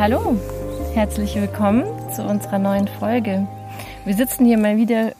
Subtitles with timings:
[0.00, 0.34] Hallo.
[0.94, 3.46] Herzlich willkommen zu unserer neuen Folge.
[4.06, 5.12] Wir sitzen hier mal wieder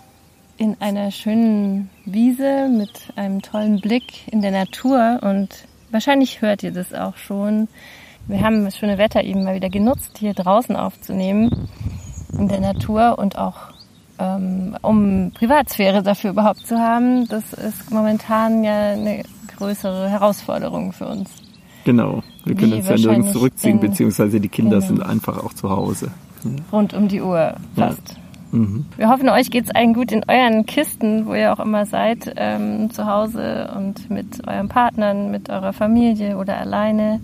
[0.57, 5.51] in einer schönen Wiese mit einem tollen Blick in der Natur und
[5.91, 7.69] wahrscheinlich hört ihr das auch schon.
[8.27, 11.69] Wir haben das schöne Wetter eben mal wieder genutzt, hier draußen aufzunehmen
[12.33, 13.75] in der Natur und auch
[14.19, 17.29] ähm, um Privatsphäre dafür überhaupt zu haben.
[17.29, 19.25] Das ist momentan ja eine
[19.59, 21.50] größere Herausforderung für uns.
[21.91, 24.87] Genau, wir können uns ja nirgends zurückziehen, in, beziehungsweise die Kinder genau.
[24.87, 26.13] sind einfach auch zu Hause.
[26.71, 28.11] Rund um die Uhr fast.
[28.53, 28.59] Ja.
[28.59, 28.87] Mhm.
[28.97, 32.33] Wir hoffen, euch geht es allen gut in euren Kisten, wo ihr auch immer seid,
[32.37, 37.19] ähm, zu Hause und mit euren Partnern, mit eurer Familie oder alleine.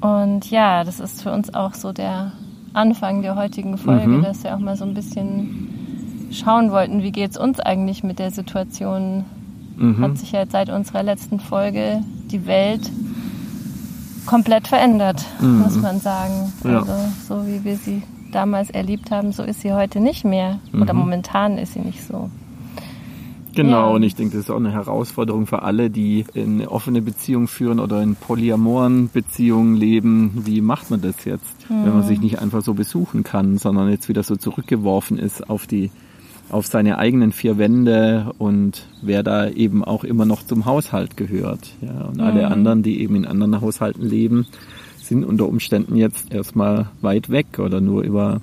[0.00, 2.32] Und ja, das ist für uns auch so der
[2.72, 4.22] Anfang der heutigen Folge, mhm.
[4.22, 5.68] dass wir auch mal so ein bisschen
[6.30, 9.26] schauen wollten, wie geht es uns eigentlich mit der Situation.
[9.76, 10.00] Mhm.
[10.00, 12.90] Hat sich ja seit unserer letzten Folge die Welt
[14.26, 15.60] komplett verändert, mhm.
[15.60, 16.52] muss man sagen.
[16.64, 16.80] Ja.
[16.80, 16.92] Also
[17.28, 18.02] so wie wir sie
[18.32, 20.58] damals erlebt haben, so ist sie heute nicht mehr.
[20.72, 21.00] Oder mhm.
[21.00, 22.30] momentan ist sie nicht so.
[23.54, 23.94] Genau, ja.
[23.94, 27.48] und ich denke, das ist auch eine Herausforderung für alle, die in eine offene Beziehung
[27.48, 30.42] führen oder in polyamoren Beziehungen leben.
[30.44, 31.86] Wie macht man das jetzt, mhm.
[31.86, 35.66] wenn man sich nicht einfach so besuchen kann, sondern jetzt wieder so zurückgeworfen ist auf
[35.66, 35.90] die
[36.50, 41.72] auf seine eigenen vier Wände und wer da eben auch immer noch zum Haushalt gehört.
[41.80, 42.22] Ja, und mhm.
[42.22, 44.46] alle anderen, die eben in anderen Haushalten leben,
[44.98, 48.40] sind unter Umständen jetzt erstmal weit weg oder nur über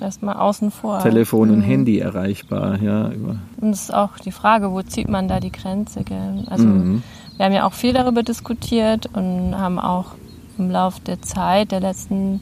[0.00, 1.00] erstmal außen vor.
[1.00, 1.64] Telefon und mhm.
[1.64, 2.80] Handy erreichbar.
[2.82, 3.36] Ja, über.
[3.60, 6.04] Und es ist auch die Frage, wo zieht man da die Grenze?
[6.04, 6.44] Gell?
[6.48, 7.02] Also mhm.
[7.36, 10.12] wir haben ja auch viel darüber diskutiert und haben auch
[10.58, 12.40] im Laufe der Zeit, der letzten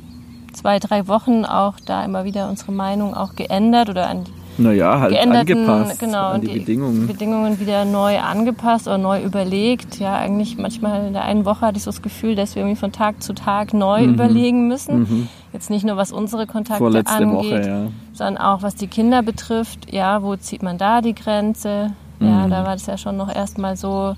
[0.53, 4.25] zwei, drei Wochen auch da immer wieder unsere Meinung auch geändert oder an
[4.59, 7.06] naja, halt angepasst genau, an die, die, Bedingungen.
[7.06, 9.98] Bedingungen wieder neu angepasst oder neu überlegt.
[9.98, 12.78] Ja, eigentlich manchmal in der einen Woche hatte ich so das Gefühl, dass wir irgendwie
[12.78, 14.15] von Tag zu Tag neu mhm.
[14.15, 14.98] überlegen müssen.
[15.00, 15.28] Mhm.
[15.53, 17.87] Jetzt nicht nur was unsere Kontakte Vorletzte angeht, Woche, ja.
[18.12, 19.92] sondern auch was die Kinder betrifft.
[19.92, 21.92] Ja, wo zieht man da die Grenze?
[22.21, 22.50] Ja, mhm.
[22.50, 24.15] da war das ja schon noch erstmal so,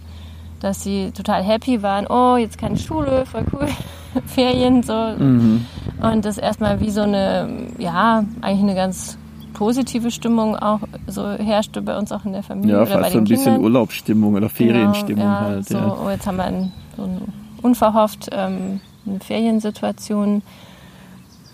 [0.60, 2.06] dass sie total happy waren.
[2.06, 3.68] Oh, jetzt keine Schule, voll cool.
[4.26, 5.14] Ferien, so.
[5.18, 5.66] Mhm.
[6.00, 7.48] Und das erstmal wie so eine,
[7.78, 9.18] ja, eigentlich eine ganz
[9.56, 12.76] positive Stimmung auch so herrschte bei uns auch in der Familie.
[12.76, 13.64] Ja, fast so ein bisschen Kindern.
[13.64, 15.68] Urlaubsstimmung oder Ferienstimmung genau, ja, halt.
[15.68, 15.96] So, ja.
[16.04, 20.42] oh, jetzt haben wir ein, so ein unverhofft ähm, eine Feriensituation.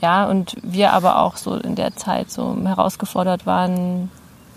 [0.01, 4.11] Ja, und wir aber auch so in der Zeit so herausgefordert waren,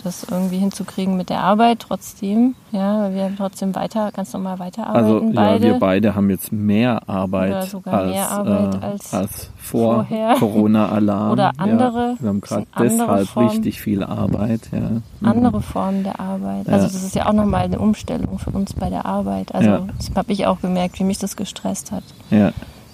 [0.05, 2.55] das irgendwie hinzukriegen mit der Arbeit trotzdem.
[2.71, 5.05] Ja, weil wir trotzdem weiter, ganz normal weiterarbeiten.
[5.05, 5.67] Also beide.
[5.67, 10.07] ja, wir beide haben jetzt mehr Arbeit, als, mehr Arbeit äh, als, als vor
[10.39, 11.31] Corona-Alarm.
[11.31, 12.11] Oder andere.
[12.11, 14.61] Ja, wir haben gerade deshalb Formen, richtig viel Arbeit.
[14.71, 14.79] Ja.
[14.79, 15.03] Mhm.
[15.23, 16.69] Andere Formen der Arbeit.
[16.69, 19.53] Also das ist ja auch nochmal eine Umstellung für uns bei der Arbeit.
[19.55, 22.03] Also das habe ich auch gemerkt, wie mich das gestresst hat.
[22.29, 22.51] Ja.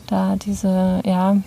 [0.08, 1.38] Da diese, ja,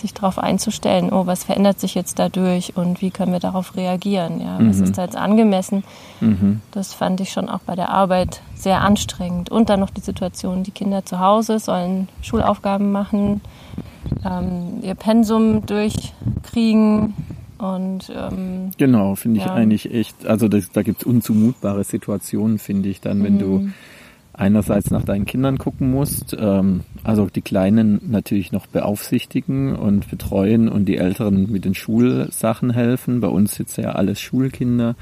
[0.00, 4.40] sich darauf einzustellen, oh, was verändert sich jetzt dadurch und wie können wir darauf reagieren?
[4.40, 4.84] Ja, was mhm.
[4.84, 5.84] ist da jetzt angemessen?
[6.20, 6.60] Mhm.
[6.70, 9.50] Das fand ich schon auch bei der Arbeit sehr anstrengend.
[9.50, 13.40] Und dann noch die Situation, die Kinder zu Hause sollen Schulaufgaben machen,
[14.24, 17.14] ähm, ihr Pensum durchkriegen.
[17.58, 19.54] Und, ähm, genau, finde ich ja.
[19.54, 23.38] eigentlich echt, also das, da gibt es unzumutbare Situationen, finde ich, dann, wenn mhm.
[23.38, 23.70] du
[24.34, 30.68] einerseits nach deinen Kindern gucken musst, ähm, also die Kleinen natürlich noch beaufsichtigen und betreuen
[30.68, 33.20] und die Älteren mit den Schulsachen helfen.
[33.20, 34.96] Bei uns jetzt ja alles Schulkinder.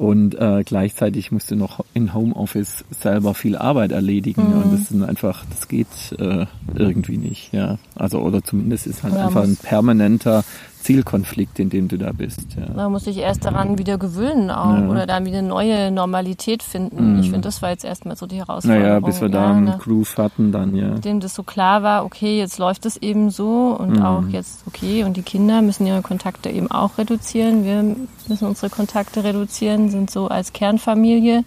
[0.00, 4.48] Und äh, gleichzeitig musst du noch in Homeoffice selber viel Arbeit erledigen.
[4.48, 4.62] Mhm.
[4.62, 5.88] Und das ist einfach, das geht
[6.18, 7.76] äh, irgendwie nicht, ja.
[7.96, 10.42] Also oder zumindest ist halt ja, einfach ein permanenter
[10.82, 12.56] Zielkonflikt, in dem du da bist.
[12.56, 12.72] Ja.
[12.74, 14.88] Man muss sich erst daran wieder gewöhnen auch ja.
[14.88, 17.14] oder dann wieder eine neue Normalität finden.
[17.14, 17.20] Mhm.
[17.20, 18.82] Ich finde, das war jetzt erstmal so die Herausforderung.
[18.82, 20.94] Naja, bis wir da einen Groove hatten dann, ja.
[20.94, 24.02] Dem das so klar war, okay, jetzt läuft es eben so und mhm.
[24.02, 27.64] auch jetzt, okay, und die Kinder müssen ihre Kontakte eben auch reduzieren.
[27.64, 27.96] Wir
[28.28, 31.44] müssen unsere Kontakte reduzieren, sind so als Kernfamilie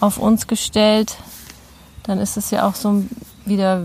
[0.00, 1.16] auf uns gestellt.
[2.02, 3.02] Dann ist es ja auch so
[3.46, 3.84] wieder,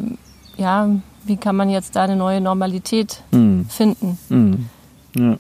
[0.58, 0.90] ja,
[1.26, 3.66] wie kann man jetzt da eine neue Normalität mhm.
[3.70, 4.18] finden?
[4.30, 4.70] Mhm.
[5.16, 5.38] Ja.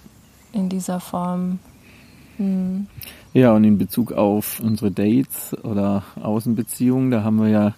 [0.51, 1.59] In dieser Form.
[2.37, 2.87] Mhm.
[3.33, 7.73] Ja, und in Bezug auf unsere Dates oder Außenbeziehungen, da haben wir ja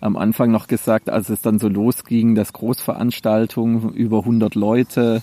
[0.00, 5.22] am Anfang noch gesagt, als es dann so losging, dass Großveranstaltungen über 100 Leute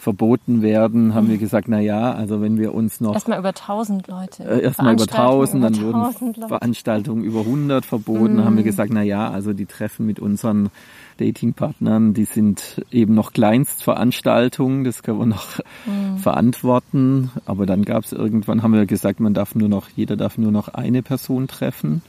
[0.00, 1.32] verboten werden, haben mhm.
[1.32, 4.94] wir gesagt, na ja, also wenn wir uns noch erstmal über 1000 Leute, äh, erstmal
[4.94, 8.44] über 1000, dann wurden Veranstaltungen über 100 verboten, mhm.
[8.44, 10.70] haben wir gesagt, na ja, also die Treffen mit unseren
[11.20, 16.18] Datingpartnern, die sind eben noch Kleinstveranstaltungen, das können wir noch mhm.
[16.18, 17.30] verantworten.
[17.44, 20.50] Aber dann gab es irgendwann, haben wir gesagt, man darf nur noch, jeder darf nur
[20.50, 22.02] noch eine Person treffen.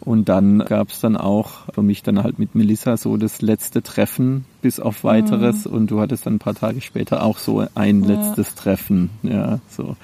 [0.00, 3.82] Und dann gab es dann auch für mich dann halt mit Melissa so das letzte
[3.82, 5.64] Treffen bis auf weiteres.
[5.64, 5.72] Mhm.
[5.72, 8.08] Und du hattest dann ein paar Tage später auch so ein ja.
[8.08, 9.10] letztes Treffen.
[9.22, 9.96] Ja, so.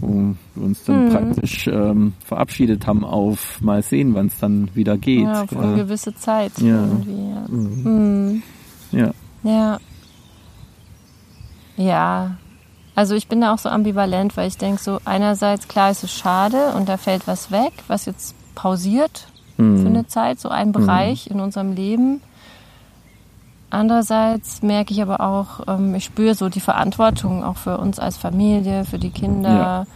[0.00, 1.10] Wo wir uns dann mhm.
[1.10, 5.24] praktisch ähm, verabschiedet haben auf mal sehen, wann es dann wieder geht.
[5.24, 5.60] Ja, für ja.
[5.60, 6.84] eine gewisse Zeit ja.
[6.84, 7.30] irgendwie.
[7.30, 7.44] Ja.
[7.48, 7.82] Mhm.
[7.82, 8.42] mhm.
[8.92, 9.10] ja.
[9.42, 9.78] Ja.
[11.76, 12.36] Ja.
[12.94, 16.12] Also ich bin da auch so ambivalent, weil ich denke so, einerseits klar ist es
[16.12, 19.78] schade und da fällt was weg, was jetzt pausiert mhm.
[19.80, 20.72] für eine Zeit, so ein mhm.
[20.72, 22.20] Bereich in unserem Leben.
[23.70, 28.16] Andererseits merke ich aber auch, ähm, ich spüre so die Verantwortung auch für uns als
[28.16, 29.48] Familie, für die Kinder.
[29.48, 29.86] Ja.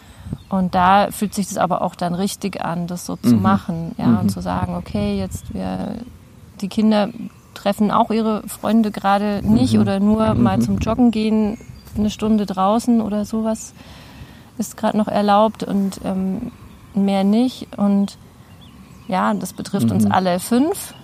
[0.48, 3.28] Und da fühlt sich das aber auch dann richtig an, das so mhm.
[3.28, 4.18] zu machen, ja, mhm.
[4.20, 5.96] und zu sagen, okay, jetzt wir,
[6.60, 7.08] die Kinder
[7.54, 9.80] treffen auch ihre Freunde gerade nicht mhm.
[9.80, 11.58] oder nur mal zum Joggen gehen,
[11.96, 13.74] eine Stunde draußen oder sowas
[14.58, 16.52] ist gerade noch erlaubt und ähm,
[16.94, 17.76] mehr nicht.
[17.76, 18.18] Und
[19.08, 19.92] ja, das betrifft mhm.
[19.92, 20.94] uns alle fünf.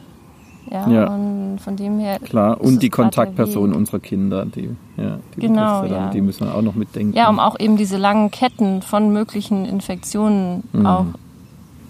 [0.70, 2.20] Ja, ja, und von dem her.
[2.20, 6.10] Klar, und die Kontaktpersonen unserer Kinder, die, ja, die, genau, ja.
[6.10, 7.16] die müssen wir auch noch mitdenken.
[7.16, 10.86] Ja, um auch eben diese langen Ketten von möglichen Infektionen mhm.
[10.86, 11.06] auch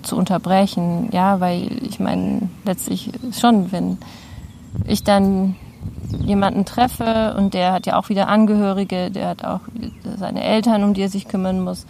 [0.03, 1.11] zu unterbrechen.
[1.13, 3.99] Ja, weil ich meine, letztlich schon, wenn
[4.87, 5.57] ich dann
[6.19, 9.61] jemanden treffe und der hat ja auch wieder Angehörige, der hat auch
[10.17, 11.87] seine Eltern, um die er sich kümmern muss,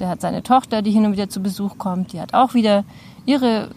[0.00, 2.84] der hat seine Tochter, die hin und wieder zu Besuch kommt, die hat auch wieder
[3.26, 3.68] ihre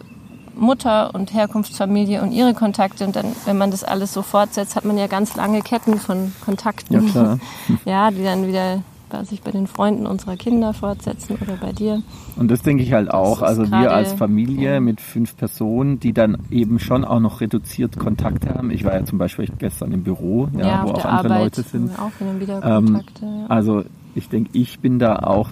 [0.56, 3.04] Mutter und Herkunftsfamilie und ihre Kontakte.
[3.04, 6.32] Und dann, wenn man das alles so fortsetzt, hat man ja ganz lange Ketten von
[6.44, 6.94] Kontakten.
[6.94, 7.38] Ja, klar.
[7.84, 8.82] ja die dann wieder
[9.22, 12.02] sich bei den Freunden unserer Kinder fortsetzen oder bei dir.
[12.34, 13.42] Und das denke ich halt auch.
[13.42, 14.80] Also wir als Familie ja.
[14.80, 18.72] mit fünf Personen, die dann eben schon auch noch reduziert Kontakte haben.
[18.72, 21.62] Ich war ja zum Beispiel gestern im Büro, ja, ja wo auch andere Arbeit Leute
[21.62, 21.90] sind.
[21.96, 22.10] Auch
[22.40, 23.84] wieder ähm, Kontakte, ähm, Also
[24.16, 25.50] ich denke, ich bin da auch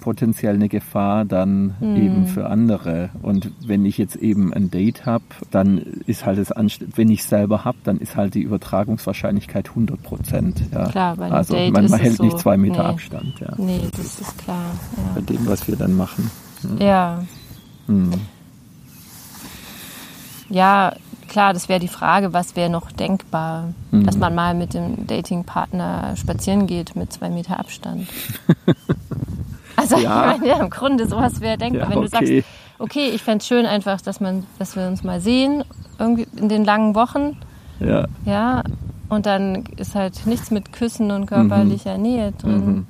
[0.00, 1.96] potenziell eine Gefahr dann mhm.
[1.96, 3.10] eben für andere.
[3.22, 7.24] Und wenn ich jetzt eben ein Date habe, dann ist halt das Anst wenn ich
[7.24, 10.62] selber habe, dann ist halt die Übertragungswahrscheinlichkeit 100 Prozent.
[10.72, 10.88] Ja.
[10.88, 12.88] Klar, bei also Date man, man hält so, nicht zwei Meter nee.
[12.88, 13.40] Abstand.
[13.40, 13.54] Ja.
[13.56, 14.64] Nee, das ist klar.
[14.96, 15.02] Ja.
[15.14, 16.30] Bei dem, was wir dann machen.
[16.78, 16.86] Ja.
[16.86, 17.24] Ja,
[17.86, 18.12] mhm.
[20.48, 20.92] ja
[21.28, 24.04] klar, das wäre die Frage, was wäre noch denkbar, mhm.
[24.04, 28.08] dass man mal mit dem Datingpartner spazieren geht mit zwei Meter Abstand.
[29.78, 30.32] Also ja.
[30.32, 32.32] ich meine, ja, im Grunde sowas wäre denkbar, ja, wenn du sagst,
[32.78, 35.64] okay, ich fände es schön einfach, dass man, dass wir uns mal sehen,
[35.98, 37.36] irgendwie in den langen Wochen.
[37.80, 38.06] Ja.
[38.24, 38.62] Ja.
[39.08, 42.02] Und dann ist halt nichts mit Küssen und körperlicher mhm.
[42.02, 42.86] Nähe drin.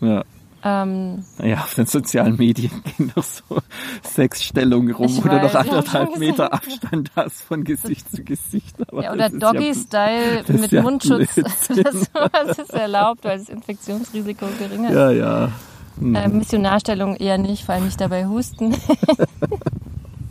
[0.00, 0.08] Mhm.
[0.08, 0.24] Ja.
[0.64, 3.58] Ähm, naja, auf den sozialen Medien gehen noch so
[4.02, 8.76] Sechsstellungen rum, wo du noch anderthalb Meter Abstand hast von Gesicht zu Gesicht.
[8.92, 11.34] Ja, oder Doggy-Style ja, mit ja Mundschutz.
[11.68, 14.94] das ist erlaubt, weil das Infektionsrisiko geringer ist.
[14.94, 15.52] Ja, ja.
[15.96, 16.14] Mhm.
[16.14, 18.74] Äh, Missionarstellung eher nicht, vor allem nicht dabei husten.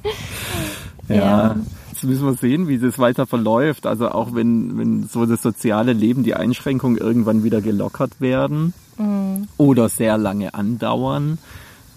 [1.08, 1.16] ja.
[1.16, 1.56] ja.
[2.02, 3.86] Jetzt müssen wir sehen, wie das weiter verläuft.
[3.86, 9.48] Also auch wenn, wenn so das soziale Leben, die Einschränkungen irgendwann wieder gelockert werden mhm.
[9.58, 11.38] oder sehr lange andauern,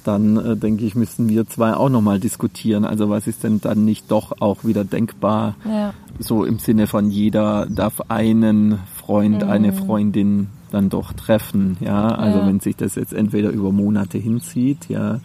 [0.04, 2.84] dann äh, denke ich, müssen wir zwei auch nochmal diskutieren.
[2.84, 5.54] Also was ist denn dann nicht doch auch wieder denkbar?
[5.64, 5.94] Ja.
[6.18, 9.50] So im Sinne von jeder darf einen Freund, mhm.
[9.50, 11.76] eine Freundin dann doch treffen.
[11.80, 12.46] Ja, also ja.
[12.46, 15.20] wenn sich das jetzt entweder über Monate hinzieht, ja,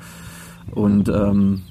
[0.72, 1.64] und ähm,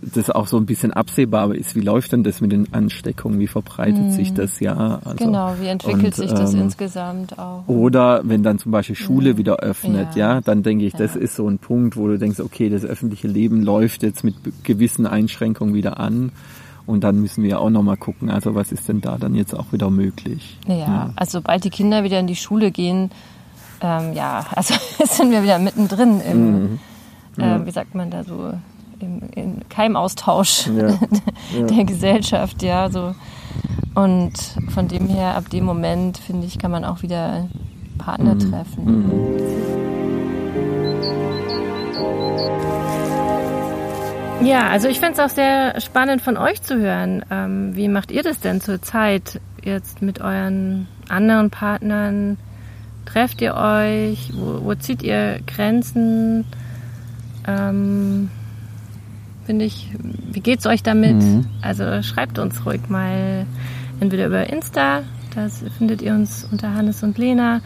[0.00, 3.46] das auch so ein bisschen absehbar ist, wie läuft denn das mit den Ansteckungen, wie
[3.46, 4.12] verbreitet mhm.
[4.12, 5.00] sich das ja?
[5.04, 7.66] Also, genau, wie entwickelt und, sich das ähm, insgesamt auch?
[7.66, 9.36] Oder wenn dann zum Beispiel Schule ja.
[9.36, 10.34] wieder öffnet, ja.
[10.34, 11.20] ja, dann denke ich, das ja.
[11.20, 15.06] ist so ein Punkt, wo du denkst, okay, das öffentliche Leben läuft jetzt mit gewissen
[15.06, 16.30] Einschränkungen wieder an.
[16.86, 19.72] Und dann müssen wir auch nochmal gucken, also was ist denn da dann jetzt auch
[19.72, 20.58] wieder möglich?
[20.66, 21.10] Ja, ja.
[21.16, 23.10] also sobald die Kinder wieder in die Schule gehen,
[23.80, 24.74] ähm, ja, also
[25.04, 26.78] sind wir wieder mittendrin im, mhm.
[27.38, 27.56] ja.
[27.56, 28.52] äh, wie sagt man da so,
[29.00, 31.66] im, im Keimaustausch ja.
[31.66, 33.14] der Gesellschaft, ja, so.
[33.94, 34.34] Und
[34.68, 37.48] von dem her, ab dem Moment, finde ich, kann man auch wieder
[37.98, 38.38] Partner mhm.
[38.38, 38.84] treffen.
[38.84, 40.05] Mhm.
[44.42, 47.24] Ja, also ich finde es auch sehr spannend von euch zu hören.
[47.30, 52.36] Ähm, wie macht ihr das denn zurzeit jetzt mit euren anderen Partnern?
[53.06, 54.32] Trefft ihr euch?
[54.34, 56.44] Wo, wo zieht ihr Grenzen?
[57.46, 58.30] Ähm,
[59.46, 59.90] finde ich,
[60.30, 61.16] wie geht's euch damit?
[61.16, 61.46] Mhm.
[61.62, 63.46] Also schreibt uns ruhig mal
[64.00, 65.02] entweder über Insta,
[65.34, 67.60] das findet ihr uns unter Hannes und Lena,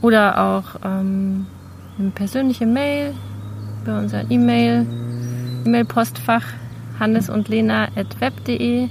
[0.00, 1.46] oder auch ähm,
[1.98, 3.12] eine persönliche Mail
[3.82, 4.86] über unser E-Mail
[5.64, 6.44] E-Mail-Postfach
[6.98, 8.88] hannes und lena at web.de.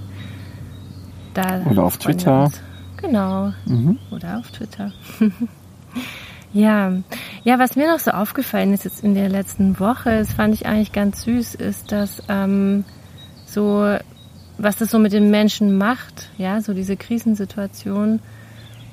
[1.69, 2.51] Oder auf Twitter.
[2.97, 3.53] Genau.
[3.65, 3.99] Mhm.
[4.09, 4.91] Oder auf Twitter.
[6.53, 6.93] ja.
[7.43, 10.65] ja, was mir noch so aufgefallen ist jetzt in der letzten Woche, das fand ich
[10.65, 12.85] eigentlich ganz süß, ist, dass ähm,
[13.45, 13.97] so,
[14.57, 18.19] was das so mit den Menschen macht, ja, so diese Krisensituation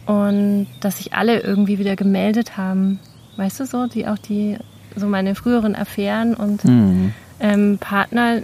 [0.04, 3.00] und dass sich alle irgendwie wieder gemeldet haben,
[3.36, 4.58] weißt du so, die auch die,
[4.96, 7.14] so meine früheren Affären und mhm.
[7.40, 8.42] Ähm, Partner,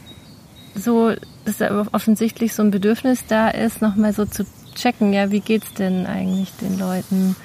[0.75, 1.13] so,
[1.45, 4.45] dass da offensichtlich so ein Bedürfnis da ist, nochmal so zu
[4.75, 7.37] checken, ja, wie geht's denn eigentlich den Leuten?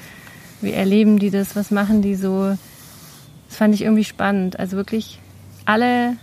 [0.62, 1.56] Wie erleben die das?
[1.56, 2.58] Was machen die so?
[3.48, 4.60] Das fand ich irgendwie spannend.
[4.60, 5.20] Also wirklich
[5.66, 6.18] alle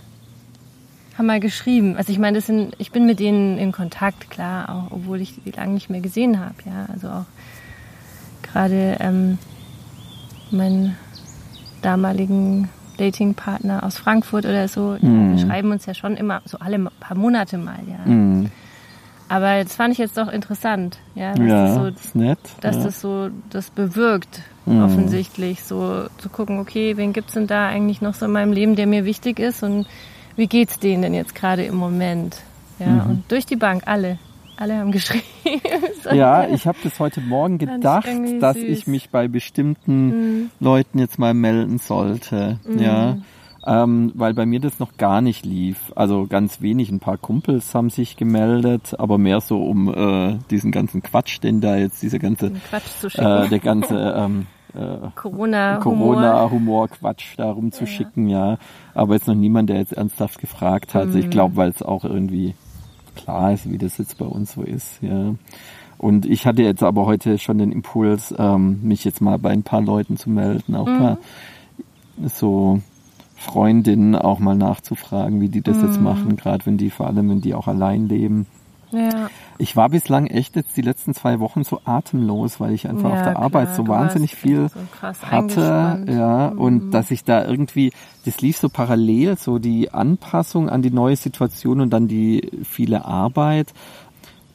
[1.17, 1.97] haben mal geschrieben.
[1.97, 5.35] Also ich meine, das sind, ich bin mit denen in Kontakt, klar, auch obwohl ich
[5.45, 6.55] die lange nicht mehr gesehen habe.
[6.65, 7.27] Ja, also auch
[8.43, 9.39] gerade ähm,
[10.51, 10.97] meinen
[11.83, 12.69] damaligen
[13.03, 14.97] Datingpartner aus Frankfurt oder so.
[15.01, 15.37] Mhm.
[15.37, 18.11] Wir schreiben uns ja schon immer so alle paar Monate mal, ja.
[18.11, 18.51] Mhm.
[19.29, 22.77] Aber das fand ich jetzt doch interessant, ja, dass ja, das so, ist nett, dass
[22.77, 22.85] ja.
[22.85, 24.83] das so das bewirkt, mhm.
[24.83, 28.77] offensichtlich, so zu gucken, okay, wen gibt's denn da eigentlich noch so in meinem Leben,
[28.77, 29.87] der mir wichtig ist und
[30.37, 32.43] wie geht's denen denn jetzt gerade im Moment?
[32.79, 33.11] Ja, mhm.
[33.11, 34.19] und durch die Bank alle.
[34.63, 35.25] Alle haben geschrieben.
[36.13, 38.07] ja, ich habe das heute Morgen gedacht,
[38.39, 38.65] dass süß.
[38.65, 40.51] ich mich bei bestimmten mhm.
[40.61, 42.61] Leuten jetzt mal melden sollte.
[42.65, 42.79] Mhm.
[42.79, 43.17] Ja.
[43.67, 45.93] Ähm, weil bei mir das noch gar nicht lief.
[45.97, 50.71] Also ganz wenig, ein paar Kumpels haben sich gemeldet, aber mehr so um äh, diesen
[50.71, 52.53] ganzen Quatsch, den da jetzt diese ganze,
[53.17, 58.53] äh, der ganze ähm, äh, Corona-Humor Corona Quatsch da rumzuschicken, ja.
[58.53, 58.59] ja.
[58.95, 61.09] Aber jetzt noch niemand, der jetzt ernsthaft gefragt hat.
[61.09, 61.17] Mhm.
[61.17, 62.55] Ich glaube, weil es auch irgendwie
[63.15, 65.35] klar ist, wie das jetzt bei uns so ist, ja.
[65.99, 69.63] Und ich hatte jetzt aber heute schon den Impuls, ähm, mich jetzt mal bei ein
[69.63, 70.99] paar Leuten zu melden, auch mhm.
[70.99, 71.19] paar
[72.27, 72.81] so
[73.37, 75.87] Freundinnen auch mal nachzufragen, wie die das mhm.
[75.87, 78.47] jetzt machen, gerade wenn die, vor allem wenn die auch allein leben.
[78.93, 79.31] Ja.
[79.59, 83.17] Ich war bislang echt jetzt die letzten zwei Wochen so atemlos, weil ich einfach ja,
[83.17, 84.81] auf der klar, Arbeit so wahnsinnig viel so
[85.31, 86.05] hatte.
[86.09, 86.59] Ja, mhm.
[86.59, 87.93] und dass ich da irgendwie,
[88.25, 93.05] das lief so parallel, so die Anpassung an die neue Situation und dann die viele
[93.05, 93.73] Arbeit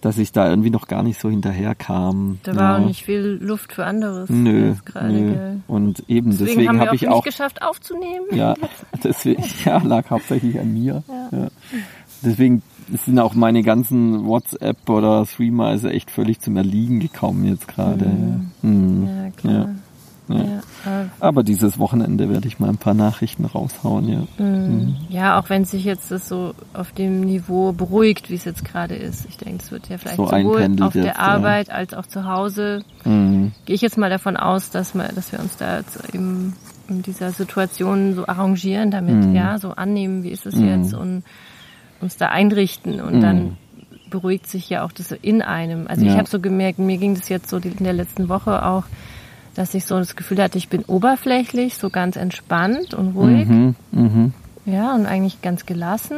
[0.01, 2.39] dass ich da irgendwie noch gar nicht so hinterher kam.
[2.43, 4.29] Da war auch nicht viel Luft für anderes.
[4.29, 5.55] Nö, nö.
[5.67, 8.27] Und eben deswegen, deswegen habe hab ich auch geschafft aufzunehmen.
[8.31, 8.53] Ja,
[9.03, 11.03] deswegen ja, lag hauptsächlich an mir.
[11.07, 11.37] Ja.
[11.37, 11.47] Ja.
[12.23, 12.61] Deswegen
[12.93, 18.05] sind auch meine ganzen WhatsApp oder Streamer also echt völlig zum Erliegen gekommen jetzt gerade.
[18.05, 18.51] Mhm.
[18.61, 19.07] Mhm.
[19.07, 19.53] Ja, klar.
[19.53, 19.69] Ja.
[20.29, 20.61] Ja.
[21.19, 24.43] Aber dieses Wochenende werde ich mal ein paar Nachrichten raushauen, ja.
[24.43, 24.45] Mhm.
[24.45, 24.95] mhm.
[25.09, 28.95] Ja, auch wenn sich jetzt das so auf dem Niveau beruhigt, wie es jetzt gerade
[28.95, 29.25] ist.
[29.29, 31.75] Ich denke, es wird ja vielleicht so sowohl auf der Arbeit ja.
[31.75, 32.83] als auch zu Hause.
[33.05, 33.53] Mhm.
[33.65, 36.53] Gehe ich jetzt mal davon aus, dass, wir, dass wir uns da jetzt eben
[36.89, 39.35] in dieser Situation so arrangieren damit, mhm.
[39.35, 41.23] ja, so annehmen, wie ist es jetzt und
[42.01, 43.57] uns da einrichten und dann
[44.09, 45.87] beruhigt sich ja auch das in einem.
[45.87, 46.11] Also ja.
[46.11, 48.83] ich habe so gemerkt, mir ging das jetzt so in der letzten Woche auch,
[49.55, 53.47] dass ich so das Gefühl hatte, ich bin oberflächlich, so ganz entspannt und ruhig.
[53.47, 54.31] Mhm, mh.
[54.65, 56.17] Ja, und eigentlich ganz gelassen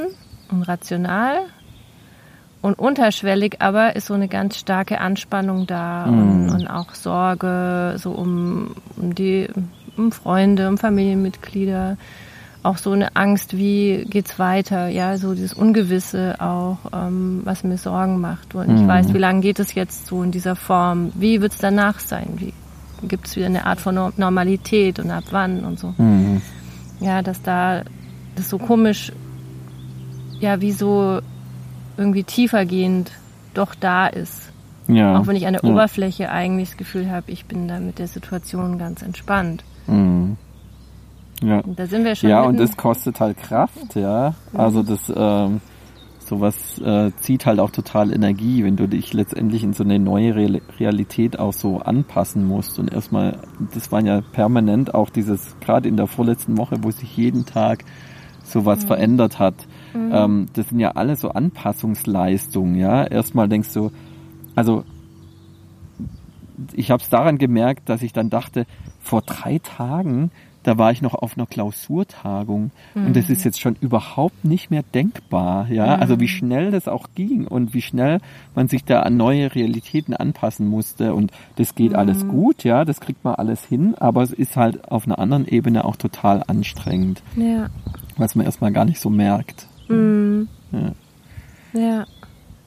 [0.52, 1.38] und rational.
[2.62, 6.20] Und unterschwellig aber ist so eine ganz starke Anspannung da mhm.
[6.20, 9.48] und, und, auch Sorge so um, um die
[9.96, 11.98] um Freunde, um Familienmitglieder.
[12.62, 14.90] Auch so eine Angst, wie geht's weiter?
[14.90, 18.54] Ja, so dieses Ungewisse auch, ähm, was mir Sorgen macht.
[18.54, 18.88] Und ich mhm.
[18.88, 21.12] weiß, wie lange geht es jetzt so in dieser Form?
[21.16, 22.34] Wie wird's danach sein?
[22.36, 22.54] Wie
[23.08, 25.94] gibt es wieder eine Art von Normalität und ab wann und so.
[25.98, 26.42] Mhm.
[27.00, 27.84] Ja, dass da
[28.36, 29.12] das so komisch,
[30.40, 31.20] ja, wie so
[31.98, 33.12] irgendwie tiefergehend
[33.54, 34.52] doch da ist.
[34.88, 35.18] Ja.
[35.18, 35.70] Auch wenn ich an der ja.
[35.70, 39.64] Oberfläche eigentlich das Gefühl habe, ich bin da mit der Situation ganz entspannt.
[39.88, 40.38] Mhm.
[41.42, 41.60] Ja.
[41.60, 42.30] Und da sind wir schon.
[42.30, 44.36] Ja, und das kostet halt Kraft, ja.
[44.54, 45.62] Also das, ähm,
[46.20, 50.36] sowas äh, zieht halt auch total Energie, wenn du dich letztendlich in so eine neue
[50.80, 52.80] Realität auch so anpassen musst.
[52.80, 53.40] Und erstmal,
[53.74, 57.84] das war ja permanent auch dieses, gerade in der vorletzten Woche, wo sich jeden Tag
[58.44, 58.88] sowas mhm.
[58.88, 59.56] verändert hat.
[59.94, 60.12] Mhm.
[60.14, 63.04] Ähm, das sind ja alle so Anpassungsleistungen, ja.
[63.06, 63.92] Erstmal denkst du,
[64.56, 64.84] also
[66.74, 68.66] ich habe es daran gemerkt, dass ich dann dachte,
[69.00, 70.32] vor drei Tagen
[70.64, 73.08] da war ich noch auf einer Klausurtagung mhm.
[73.08, 73.46] und das ist mhm.
[73.46, 76.02] jetzt schon überhaupt nicht mehr denkbar, ja, mhm.
[76.02, 78.20] also wie schnell das auch ging und wie schnell
[78.56, 81.98] man sich da an neue Realitäten anpassen musste und das geht mhm.
[81.98, 85.48] alles gut, ja, das kriegt man alles hin, aber es ist halt auf einer anderen
[85.48, 87.68] Ebene auch total anstrengend, ja.
[88.18, 89.68] was man erstmal gar nicht so merkt.
[89.88, 90.48] Mhm.
[90.72, 90.92] Ja.
[91.74, 92.06] ja,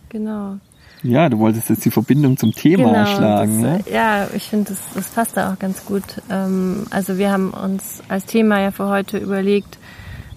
[0.09, 0.59] genau.
[1.03, 3.63] Ja, du wolltest jetzt die Verbindung zum Thema genau, schlagen.
[3.63, 3.93] Das, ne?
[3.93, 6.05] Ja, ich finde, das, das passt da auch ganz gut.
[6.31, 9.79] Ähm, also wir haben uns als Thema ja für heute überlegt,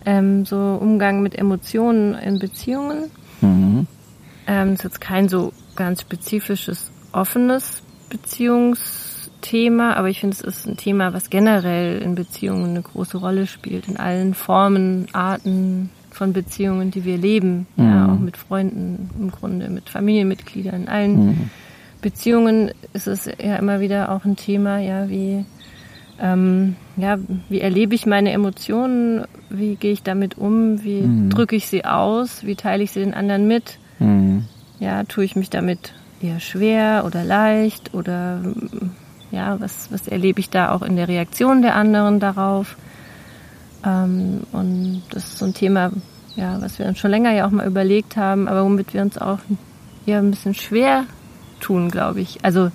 [0.06, 3.12] ähm, so Umgang mit Emotionen in Beziehungen.
[3.42, 3.88] Mhm.
[4.48, 10.78] Ähm, ist jetzt kein so ganz spezifisches, offenes Beziehungsthema, aber ich finde, es ist ein
[10.78, 16.92] Thema, was generell in Beziehungen eine große Rolle spielt, in allen Formen, Arten, von Beziehungen,
[16.92, 17.86] die wir leben, mhm.
[17.86, 21.50] ja, auch mit Freunden im Grunde, mit Familienmitgliedern, in allen mhm.
[22.02, 25.46] Beziehungen ist es ja immer wieder auch ein Thema, ja, wie
[26.20, 27.18] ähm, ja,
[27.50, 31.30] wie erlebe ich meine Emotionen, wie gehe ich damit um, wie mhm.
[31.30, 34.46] drücke ich sie aus, wie teile ich sie den anderen mit, mhm.
[34.80, 38.42] ja, tue ich mich damit eher schwer oder leicht oder
[39.32, 42.78] ja, was, was erlebe ich da auch in der Reaktion der anderen darauf.
[43.86, 45.92] Ähm, und das ist so ein Thema,
[46.36, 49.18] ja, was wir uns schon länger ja auch mal überlegt haben, aber womit wir uns
[49.18, 49.40] auch
[50.06, 51.06] ja ein bisschen schwer
[51.60, 52.40] tun, glaube ich.
[52.44, 52.72] Also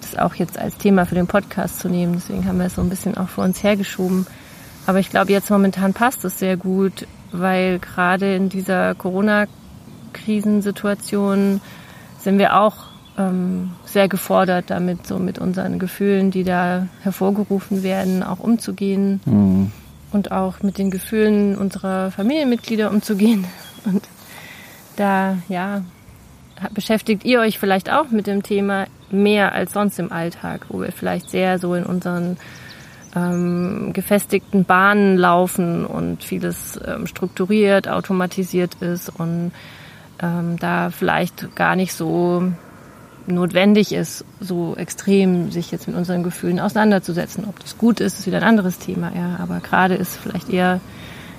[0.00, 2.12] das auch jetzt als Thema für den Podcast zu nehmen.
[2.14, 4.26] Deswegen haben wir es so ein bisschen auch vor uns hergeschoben.
[4.86, 11.60] Aber ich glaube, jetzt momentan passt es sehr gut, weil gerade in dieser Corona-Krisensituation
[12.18, 18.22] sind wir auch ähm, sehr gefordert, damit so mit unseren Gefühlen, die da hervorgerufen werden,
[18.22, 19.20] auch umzugehen.
[19.24, 19.72] Mhm
[20.12, 23.46] und auch mit den Gefühlen unserer Familienmitglieder umzugehen.
[23.84, 24.02] Und
[24.96, 25.82] da, ja,
[26.72, 30.92] beschäftigt ihr euch vielleicht auch mit dem Thema mehr als sonst im Alltag, wo wir
[30.92, 32.36] vielleicht sehr so in unseren
[33.14, 39.52] ähm, gefestigten Bahnen laufen und vieles ähm, strukturiert, automatisiert ist und
[40.20, 42.52] ähm, da vielleicht gar nicht so
[43.26, 47.44] notwendig ist, so extrem sich jetzt mit unseren Gefühlen auseinanderzusetzen.
[47.48, 49.36] Ob das gut ist, ist wieder ein anderes Thema, ja.
[49.38, 50.80] Aber gerade ist vielleicht eher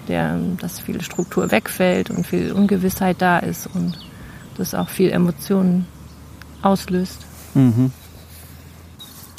[0.07, 3.97] der, dass viel Struktur wegfällt und viel Ungewissheit da ist und
[4.57, 5.87] das auch viel Emotionen
[6.61, 7.19] auslöst.
[7.53, 7.91] Mhm.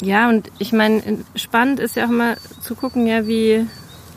[0.01, 1.01] Ja, und ich meine,
[1.35, 3.65] spannend ist ja auch mal zu gucken, ja, wie,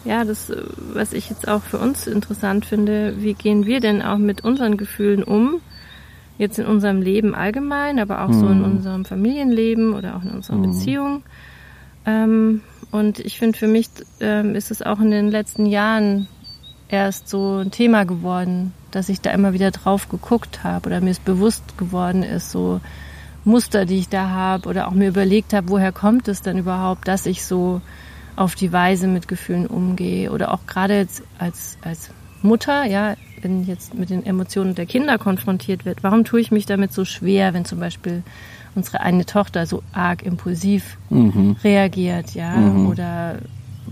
[0.04, 0.52] ja, das,
[0.92, 4.76] was ich jetzt auch für uns interessant finde, wie gehen wir denn auch mit unseren
[4.76, 5.60] Gefühlen um?
[6.38, 8.40] Jetzt in unserem Leben allgemein, aber auch mhm.
[8.40, 8.64] so in mhm.
[8.64, 10.62] unserem Familienleben oder auch in unserer mhm.
[10.62, 11.22] Beziehung.
[12.06, 13.88] Ähm, und ich finde, für mich
[14.20, 16.28] ähm, ist es auch in den letzten Jahren
[16.88, 21.10] erst so ein Thema geworden, dass ich da immer wieder drauf geguckt habe oder mir
[21.10, 22.80] es bewusst geworden ist, so
[23.44, 27.08] Muster, die ich da habe oder auch mir überlegt habe, woher kommt es denn überhaupt,
[27.08, 27.80] dass ich so
[28.36, 32.10] auf die Weise mit Gefühlen umgehe oder auch gerade jetzt als, als
[32.42, 36.66] Mutter, ja, wenn jetzt mit den Emotionen der Kinder konfrontiert wird, warum tue ich mich
[36.66, 38.22] damit so schwer, wenn zum Beispiel
[38.74, 41.56] unsere eine Tochter so arg impulsiv mhm.
[41.64, 42.86] reagiert, ja, mhm.
[42.86, 43.38] oder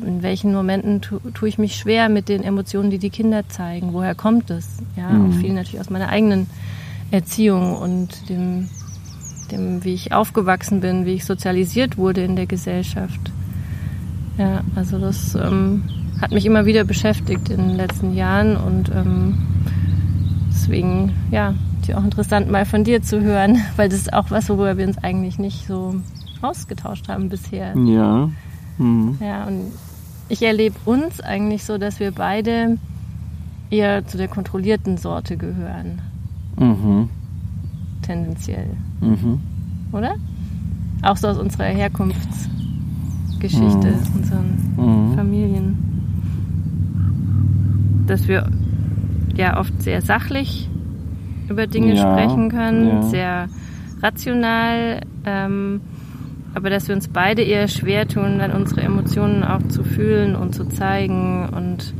[0.04, 3.92] in welchen Momenten tu, tue ich mich schwer mit den Emotionen, die die Kinder zeigen?
[3.92, 4.68] Woher kommt es?
[4.96, 5.30] Ja, mhm.
[5.30, 6.46] auch viel natürlich aus meiner eigenen
[7.10, 8.68] Erziehung und dem,
[9.50, 13.20] dem, wie ich aufgewachsen bin, wie ich sozialisiert wurde in der Gesellschaft.
[14.38, 15.84] Ja, also das ähm,
[16.20, 19.34] hat mich immer wieder beschäftigt in den letzten Jahren und ähm,
[20.50, 24.48] deswegen, ja, ist auch interessant mal von dir zu hören, weil das ist auch was,
[24.48, 25.96] worüber wir uns eigentlich nicht so
[26.42, 27.76] ausgetauscht haben bisher.
[27.76, 28.30] Ja.
[28.78, 29.18] Mhm.
[29.20, 29.72] Ja, und
[30.28, 32.76] ich erlebe uns eigentlich so, dass wir beide
[33.70, 36.00] eher zu der kontrollierten Sorte gehören.
[36.58, 37.08] Mhm.
[38.02, 38.68] Tendenziell.
[39.00, 39.40] Mhm.
[39.92, 40.16] Oder?
[41.02, 44.14] Auch so aus unserer Herkunftsgeschichte, mhm.
[44.14, 45.14] unseren mhm.
[45.14, 45.95] Familien
[48.06, 48.50] dass wir
[49.36, 50.68] ja oft sehr sachlich
[51.48, 53.02] über Dinge ja, sprechen können, ja.
[53.02, 53.48] sehr
[54.02, 55.80] rational, ähm,
[56.54, 60.54] aber dass wir uns beide eher schwer tun, dann unsere Emotionen auch zu fühlen und
[60.54, 61.92] zu zeigen und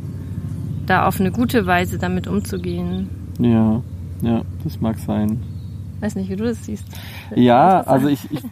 [0.87, 3.09] da auf eine gute Weise damit umzugehen.
[3.39, 3.83] Ja,
[4.23, 5.43] ja, das mag sein.
[6.01, 6.87] Weiß nicht, wie du das siehst.
[7.35, 8.43] Ja, also ich, ich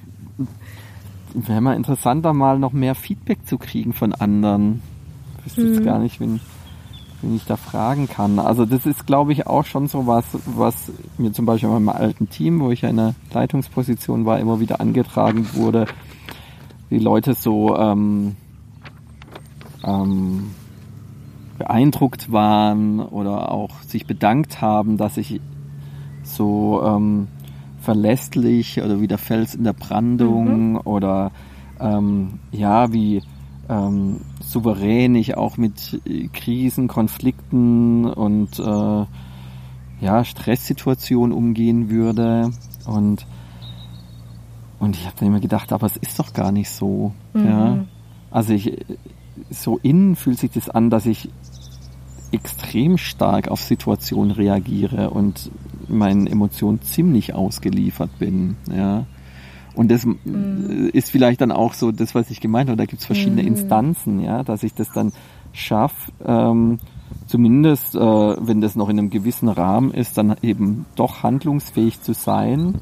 [1.34, 4.82] wäre mal interessanter, mal noch mehr Feedback zu kriegen von anderen.
[5.38, 5.74] Ich wüsste hm.
[5.74, 6.40] jetzt gar nicht, wenn
[7.24, 8.38] den ich da fragen kann.
[8.38, 11.88] Also das ist, glaube ich, auch schon so was, was mir zum Beispiel in meinem
[11.88, 15.86] alten Team, wo ich ja in einer Leitungsposition war, immer wieder angetragen wurde,
[16.90, 18.36] wie Leute so ähm,
[19.82, 20.50] ähm,
[21.58, 25.40] beeindruckt waren oder auch sich bedankt haben, dass ich
[26.22, 27.28] so ähm,
[27.80, 30.80] verlässlich oder wie der Fels in der Brandung mhm.
[30.84, 31.32] oder
[31.80, 33.22] ähm, ja, wie
[33.68, 39.06] ähm, souverän ich auch mit äh, Krisen, Konflikten und äh,
[40.00, 42.50] ja, Stresssituationen umgehen würde.
[42.86, 43.26] Und,
[44.78, 47.12] und ich habe dann immer gedacht, aber es ist doch gar nicht so.
[47.32, 47.46] Mhm.
[47.46, 47.84] Ja?
[48.30, 48.84] Also ich,
[49.50, 51.30] so innen fühlt sich das an, dass ich
[52.32, 55.50] extrem stark auf Situationen reagiere und
[55.88, 58.56] meinen Emotionen ziemlich ausgeliefert bin.
[58.74, 59.06] Ja.
[59.74, 60.90] Und das mhm.
[60.92, 62.76] ist vielleicht dann auch so das, was ich gemeint habe.
[62.76, 63.48] Da gibt es verschiedene mhm.
[63.48, 65.12] Instanzen, ja, dass ich das dann
[65.52, 66.78] schaffe, ähm,
[67.26, 72.12] zumindest, äh, wenn das noch in einem gewissen Rahmen ist, dann eben doch handlungsfähig zu
[72.12, 72.80] sein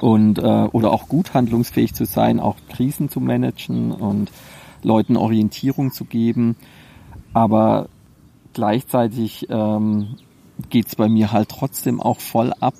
[0.00, 4.30] und äh, oder auch gut handlungsfähig zu sein, auch Krisen zu managen und
[4.82, 6.56] Leuten Orientierung zu geben.
[7.32, 7.88] Aber
[8.54, 10.16] gleichzeitig ähm,
[10.70, 12.74] geht's bei mir halt trotzdem auch voll ab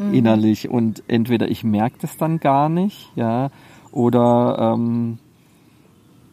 [0.00, 0.14] mhm.
[0.14, 3.50] innerlich und entweder ich merke das dann gar nicht, ja,
[3.92, 5.18] oder ähm,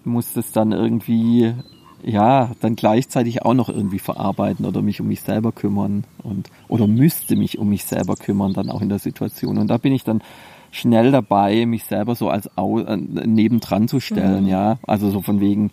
[0.03, 1.53] muss das dann irgendwie
[2.03, 6.87] ja, dann gleichzeitig auch noch irgendwie verarbeiten oder mich um mich selber kümmern und oder
[6.87, 10.03] müsste mich um mich selber kümmern dann auch in der Situation und da bin ich
[10.03, 10.21] dann
[10.71, 14.49] schnell dabei, mich selber so als Au äh, nebendran zu stellen, mhm.
[14.49, 15.71] ja, also so von wegen,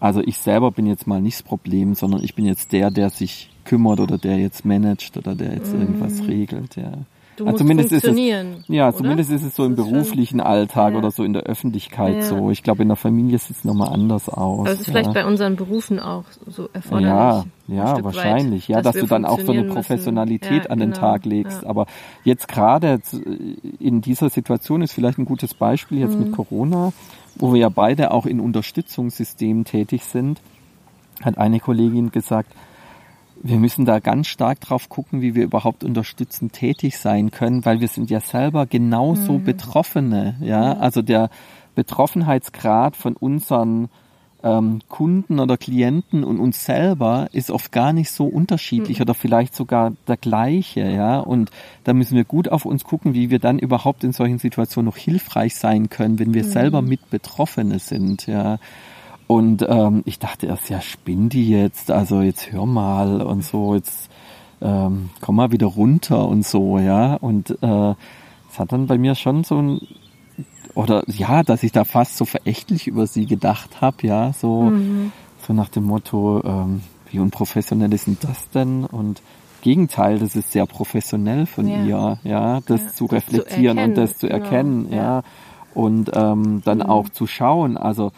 [0.00, 3.10] also ich selber bin jetzt mal nicht das Problem, sondern ich bin jetzt der, der
[3.10, 5.82] sich kümmert oder der jetzt managt oder der jetzt mhm.
[5.82, 6.92] irgendwas regelt, ja.
[7.40, 8.52] Du musst also zumindest funktionieren.
[8.52, 8.96] Ist es, ja, oder?
[8.98, 10.98] zumindest ist es so im beruflichen Alltag ja.
[10.98, 12.22] oder so in der Öffentlichkeit ja.
[12.22, 12.50] so.
[12.50, 14.60] Ich glaube, in der Familie sieht es nochmal anders aus.
[14.60, 14.92] Aber es ist ja.
[14.92, 17.46] vielleicht bei unseren Berufen auch so erforderlich.
[17.66, 18.64] Ja, ja, wahrscheinlich.
[18.64, 21.00] Weit, ja, dass, dass du dann auch so eine Professionalität an den genau.
[21.00, 21.64] Tag legst.
[21.64, 21.86] Aber
[22.24, 23.00] jetzt gerade
[23.78, 26.24] in dieser Situation ist vielleicht ein gutes Beispiel jetzt mhm.
[26.24, 26.92] mit Corona,
[27.36, 30.42] wo wir ja beide auch in Unterstützungssystemen tätig sind,
[31.22, 32.52] hat eine Kollegin gesagt,
[33.42, 37.80] wir müssen da ganz stark drauf gucken, wie wir überhaupt unterstützend tätig sein können, weil
[37.80, 39.44] wir sind ja selber genauso mhm.
[39.44, 40.74] Betroffene, ja.
[40.74, 41.30] Also der
[41.74, 43.88] Betroffenheitsgrad von unseren
[44.42, 49.02] ähm, Kunden oder Klienten und uns selber ist oft gar nicht so unterschiedlich mhm.
[49.02, 51.18] oder vielleicht sogar der gleiche, ja.
[51.20, 51.50] Und
[51.84, 54.98] da müssen wir gut auf uns gucken, wie wir dann überhaupt in solchen Situationen noch
[54.98, 56.48] hilfreich sein können, wenn wir mhm.
[56.48, 58.58] selber mit Betroffene sind, ja.
[59.30, 63.76] Und ähm, ich dachte erst, ja, spinn die jetzt, also jetzt hör mal und so,
[63.76, 64.10] jetzt
[64.60, 67.14] ähm, komm mal wieder runter und so, ja.
[67.14, 67.94] Und äh,
[68.50, 69.82] es hat dann bei mir schon so ein,
[70.74, 75.12] oder ja, dass ich da fast so verächtlich über sie gedacht habe, ja, so, mhm.
[75.46, 76.80] so nach dem Motto, ähm,
[77.12, 78.84] wie unprofessionell ist denn das denn?
[78.84, 79.22] Und
[79.62, 81.84] Gegenteil, das ist sehr professionell von ja.
[81.84, 84.38] ihr, ja, das ja, zu reflektieren das zu und das zu genau.
[84.42, 85.02] erkennen, genau.
[85.02, 85.22] ja.
[85.72, 86.86] Und ähm, dann mhm.
[86.86, 88.10] auch zu schauen, also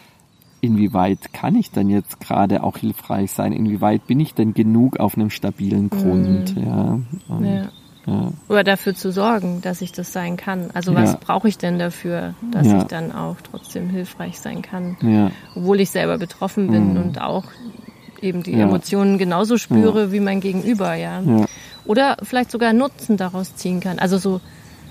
[0.63, 3.53] inwieweit kann ich denn jetzt gerade auch hilfreich sein?
[3.53, 6.57] Inwieweit bin ich denn genug auf einem stabilen Grund?
[6.57, 6.65] Mhm.
[6.65, 6.99] Ja,
[7.29, 7.69] und, ja.
[8.07, 8.33] ja.
[8.49, 10.71] Oder dafür zu sorgen, dass ich das sein kann.
[10.73, 11.19] Also was ja.
[11.21, 14.97] brauche ich denn dafür, dass ich dann auch trotzdem hilfreich sein kann?
[15.03, 15.33] Ja.
[15.57, 17.03] Obwohl ich selber betroffen bin mhm.
[17.03, 17.45] und auch
[18.23, 21.21] eben die Emotionen genauso spüre wie mein Gegenüber, ja.
[21.85, 23.99] Oder vielleicht sogar Nutzen daraus ziehen kann.
[23.99, 24.41] Also so,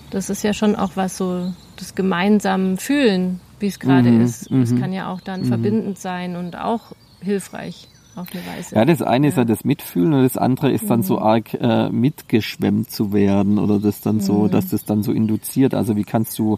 [0.10, 4.52] das ist ja schon auch was so, das gemeinsame Fühlen wie es gerade mhm, ist.
[4.52, 4.80] Es mhm.
[4.80, 5.46] kann ja auch dann mhm.
[5.46, 8.76] verbindend sein und auch hilfreich auf eine Weise.
[8.76, 9.30] Ja, das eine ja.
[9.30, 11.24] ist ja das Mitfühlen und das andere ist dann so mhm.
[11.24, 14.52] arg äh, mitgeschwemmt zu werden oder das dann so, mhm.
[14.52, 15.74] dass das dann so induziert.
[15.74, 16.58] Also wie kannst du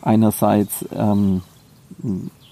[0.00, 1.42] einerseits ähm,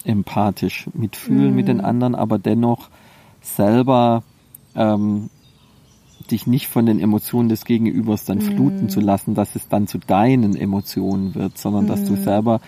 [0.05, 1.85] empathisch mitfühlen mit den mhm.
[1.85, 2.89] anderen, aber dennoch
[3.41, 4.23] selber
[4.75, 5.31] ähm,
[6.31, 9.99] dich nicht von den Emotionen des Gegenübers dann fluten zu lassen, dass es dann zu
[9.99, 12.61] deinen Emotionen wird, sondern dass du selber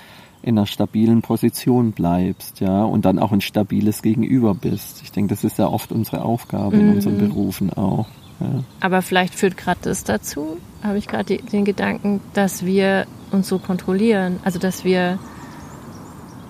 [0.42, 5.00] in einer stabilen Position bleibst, ja, und dann auch ein stabiles Gegenüber bist.
[5.02, 7.28] Ich denke, das ist ja oft unsere Aufgabe in unseren mhm.
[7.28, 8.06] Berufen auch.
[8.40, 8.64] Ja.
[8.80, 13.58] Aber vielleicht führt gerade das dazu, habe ich gerade den Gedanken, dass wir uns so
[13.58, 15.20] kontrollieren, also dass wir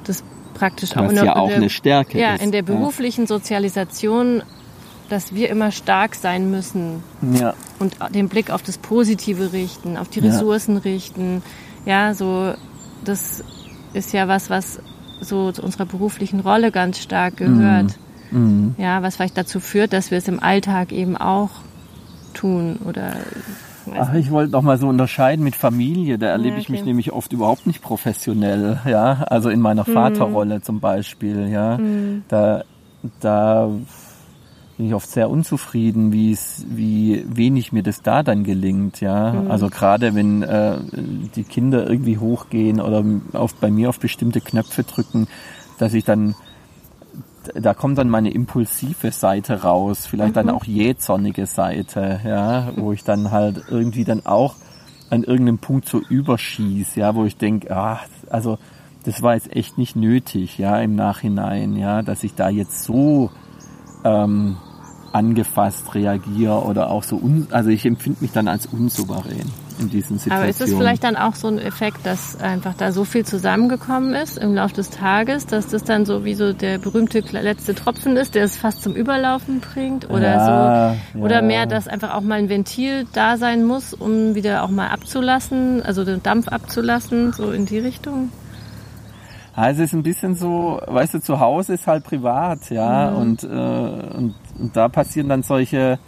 [0.05, 0.25] das
[0.55, 2.43] praktisch auch, ja auch der, eine Stärke ja, ist.
[2.43, 3.27] in der beruflichen ja.
[3.27, 4.43] Sozialisation,
[5.11, 7.03] dass wir immer stark sein müssen
[7.35, 7.53] ja.
[7.79, 11.43] und den Blick auf das Positive richten, auf die Ressourcen richten,
[11.85, 12.55] ja, so
[13.05, 13.45] das
[13.93, 14.81] ist ja was, was
[15.21, 17.99] so zu unserer beruflichen Rolle ganz stark gehört.
[18.31, 18.75] Mhm.
[18.79, 21.51] Ja, was vielleicht dazu führt, dass wir es im Alltag eben auch
[22.35, 23.13] tun oder
[23.99, 26.19] Ach, ich wollte noch mal so unterscheiden mit Familie.
[26.19, 26.63] Da erlebe ja, okay.
[26.63, 29.25] ich mich nämlich oft überhaupt nicht professionell, ja.
[29.29, 29.93] Also in meiner mhm.
[29.93, 31.79] Vaterrolle zum Beispiel, ja.
[31.79, 32.23] Mhm.
[32.29, 32.63] Da,
[33.21, 33.71] da
[34.83, 39.33] bin ich oft sehr unzufrieden, wie es, wie wenig mir das da dann gelingt, ja.
[39.33, 39.49] Mhm.
[39.49, 40.79] Also gerade wenn äh,
[41.37, 45.29] die Kinder irgendwie hochgehen oder auf, bei mir auf bestimmte Knöpfe drücken,
[45.79, 46.35] dass ich dann
[47.55, 50.47] da kommt dann meine impulsive Seite raus, vielleicht mhm.
[50.47, 54.57] dann auch jähzornige Seite, ja, wo ich dann halt irgendwie dann auch
[55.11, 58.59] an irgendeinem Punkt so überschieß, ja, wo ich denke, ah, also
[59.05, 63.31] das war jetzt echt nicht nötig, ja, im Nachhinein, ja, dass ich da jetzt so
[64.05, 64.57] ähm,
[65.13, 70.19] angefasst reagiere oder auch so, un also ich empfinde mich dann als unsouverän in diesen
[70.19, 70.43] Situationen.
[70.43, 74.15] Aber ist es vielleicht dann auch so ein Effekt, dass einfach da so viel zusammengekommen
[74.15, 78.17] ist im Laufe des Tages, dass das dann so wie so der berühmte letzte Tropfen
[78.17, 81.43] ist, der es fast zum Überlaufen bringt oder ja, so oder ja.
[81.43, 85.83] mehr, dass einfach auch mal ein Ventil da sein muss, um wieder auch mal abzulassen,
[85.83, 88.31] also den Dampf abzulassen, so in die Richtung?
[89.55, 93.17] Also es ist ein bisschen so, weißt du, zu Hause ist halt privat, ja, mhm.
[93.17, 95.99] und, äh, und, und da passieren dann solche,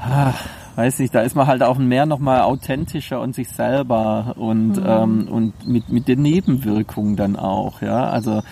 [0.00, 0.32] ah,
[0.74, 4.84] weiß nicht, da ist man halt auch mehr nochmal authentischer und sich selber und, mhm.
[4.86, 8.42] ähm, und mit, mit den Nebenwirkungen dann auch, ja, also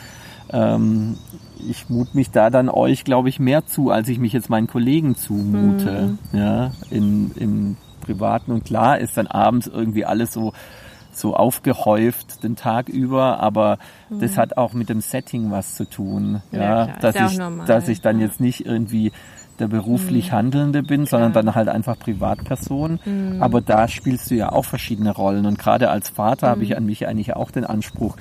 [0.53, 1.17] ähm,
[1.69, 4.69] ich mut mich da dann euch, glaube ich, mehr zu, als ich mich jetzt meinen
[4.69, 6.39] Kollegen zumute, mhm.
[6.39, 8.53] ja, in, im Privaten.
[8.53, 10.53] Und klar ist dann abends irgendwie alles so,
[11.13, 14.21] so aufgehäuft den Tag über, aber mhm.
[14.21, 17.89] das hat auch mit dem Setting was zu tun, ja, ja dass ich, normal, dass
[17.89, 18.27] ich dann ja.
[18.27, 19.13] jetzt nicht irgendwie
[19.61, 20.37] der beruflich mhm.
[20.37, 22.99] Handelnde bin, sondern dann halt einfach Privatperson.
[23.05, 23.43] Mhm.
[23.43, 25.47] Aber da spielst du ja auch verschiedene Rollen.
[25.47, 26.51] Und gerade als Vater mhm.
[26.51, 28.17] habe ich an mich eigentlich auch den Anspruch,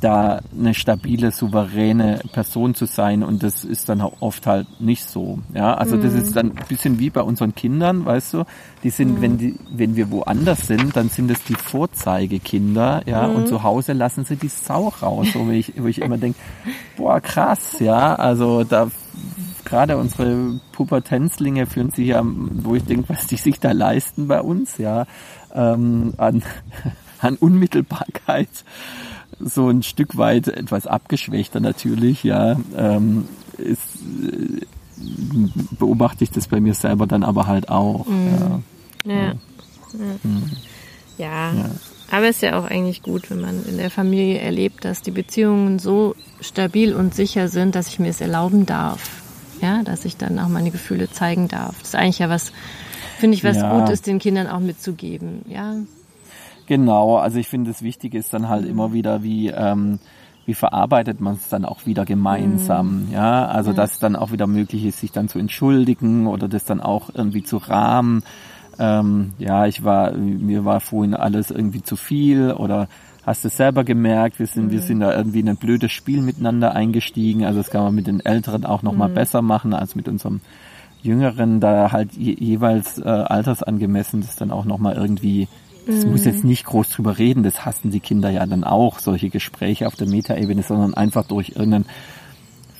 [0.00, 5.38] da eine stabile, souveräne Person zu sein und das ist dann oft halt nicht so.
[5.54, 8.44] Ja, also das ist dann ein bisschen wie bei unseren Kindern, weißt du,
[8.82, 13.48] die sind, wenn die, wenn wir woanders sind, dann sind es die Vorzeigekinder, ja, und
[13.48, 16.38] zu Hause lassen sie die Sau raus, wo ich, wo ich immer denke,
[16.96, 18.90] boah, krass, ja, also da
[19.64, 24.40] gerade unsere Pubertänzlinge führen sich ja, wo ich denke, was die sich da leisten bei
[24.40, 25.06] uns, ja,
[25.54, 26.42] ähm, an,
[27.20, 28.48] an Unmittelbarkeit
[29.40, 33.80] so ein Stück weit etwas abgeschwächter natürlich, ja, ähm, ist,
[34.22, 34.66] äh,
[35.78, 38.06] beobachte ich das bei mir selber dann aber halt auch.
[38.06, 38.62] Mhm.
[39.04, 39.12] Ja.
[39.12, 39.24] Ja.
[39.26, 39.34] Ja.
[40.22, 40.50] Mhm.
[41.18, 41.52] ja.
[41.54, 41.70] ja.
[42.10, 45.10] Aber es ist ja auch eigentlich gut, wenn man in der Familie erlebt, dass die
[45.10, 49.22] Beziehungen so stabil und sicher sind, dass ich mir es erlauben darf.
[49.60, 51.78] Ja, dass ich dann auch meine Gefühle zeigen darf.
[51.80, 52.52] Das ist eigentlich ja was,
[53.18, 53.78] finde ich, was ja.
[53.78, 55.42] gut ist, den Kindern auch mitzugeben.
[55.48, 55.76] Ja,
[56.66, 59.98] Genau, also ich finde, das Wichtige ist dann halt immer wieder, wie, ähm,
[60.46, 63.12] wie verarbeitet man es dann auch wieder gemeinsam, mhm.
[63.12, 63.76] ja, also mhm.
[63.76, 67.10] dass es dann auch wieder möglich ist, sich dann zu entschuldigen oder das dann auch
[67.14, 68.22] irgendwie zu rahmen.
[68.78, 72.88] Ähm, ja, ich war, mir war vorhin alles irgendwie zu viel oder
[73.24, 74.70] hast du selber gemerkt, wir sind, mhm.
[74.70, 77.44] wir sind da irgendwie in ein blödes Spiel miteinander eingestiegen.
[77.44, 79.14] Also das kann man mit den Älteren auch nochmal mhm.
[79.14, 80.40] besser machen als mit unserem
[81.02, 85.48] Jüngeren, da halt je, jeweils äh, altersangemessen das dann auch nochmal irgendwie
[85.86, 86.12] es mhm.
[86.12, 89.86] muss jetzt nicht groß drüber reden, das hassen die Kinder ja dann auch, solche Gespräche
[89.86, 91.86] auf der Metaebene, sondern einfach durch irgendeinen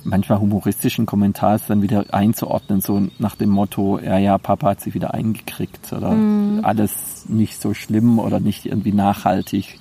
[0.04, 4.94] manchmal humoristischen Kommentar dann wieder einzuordnen, so nach dem Motto, ja, ja, Papa hat sich
[4.94, 6.60] wieder eingekriegt oder mhm.
[6.62, 9.78] alles nicht so schlimm oder nicht irgendwie nachhaltig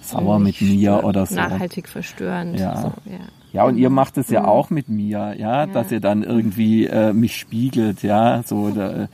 [0.00, 1.36] sauer mit mir oder so.
[1.36, 2.58] Nachhaltig verstörend.
[2.58, 2.76] Ja.
[2.80, 3.18] So, ja.
[3.52, 4.46] Ja, und ihr macht es ja mhm.
[4.46, 9.08] auch mit mir, ja, ja, dass ihr dann irgendwie äh, mich spiegelt, ja, so da,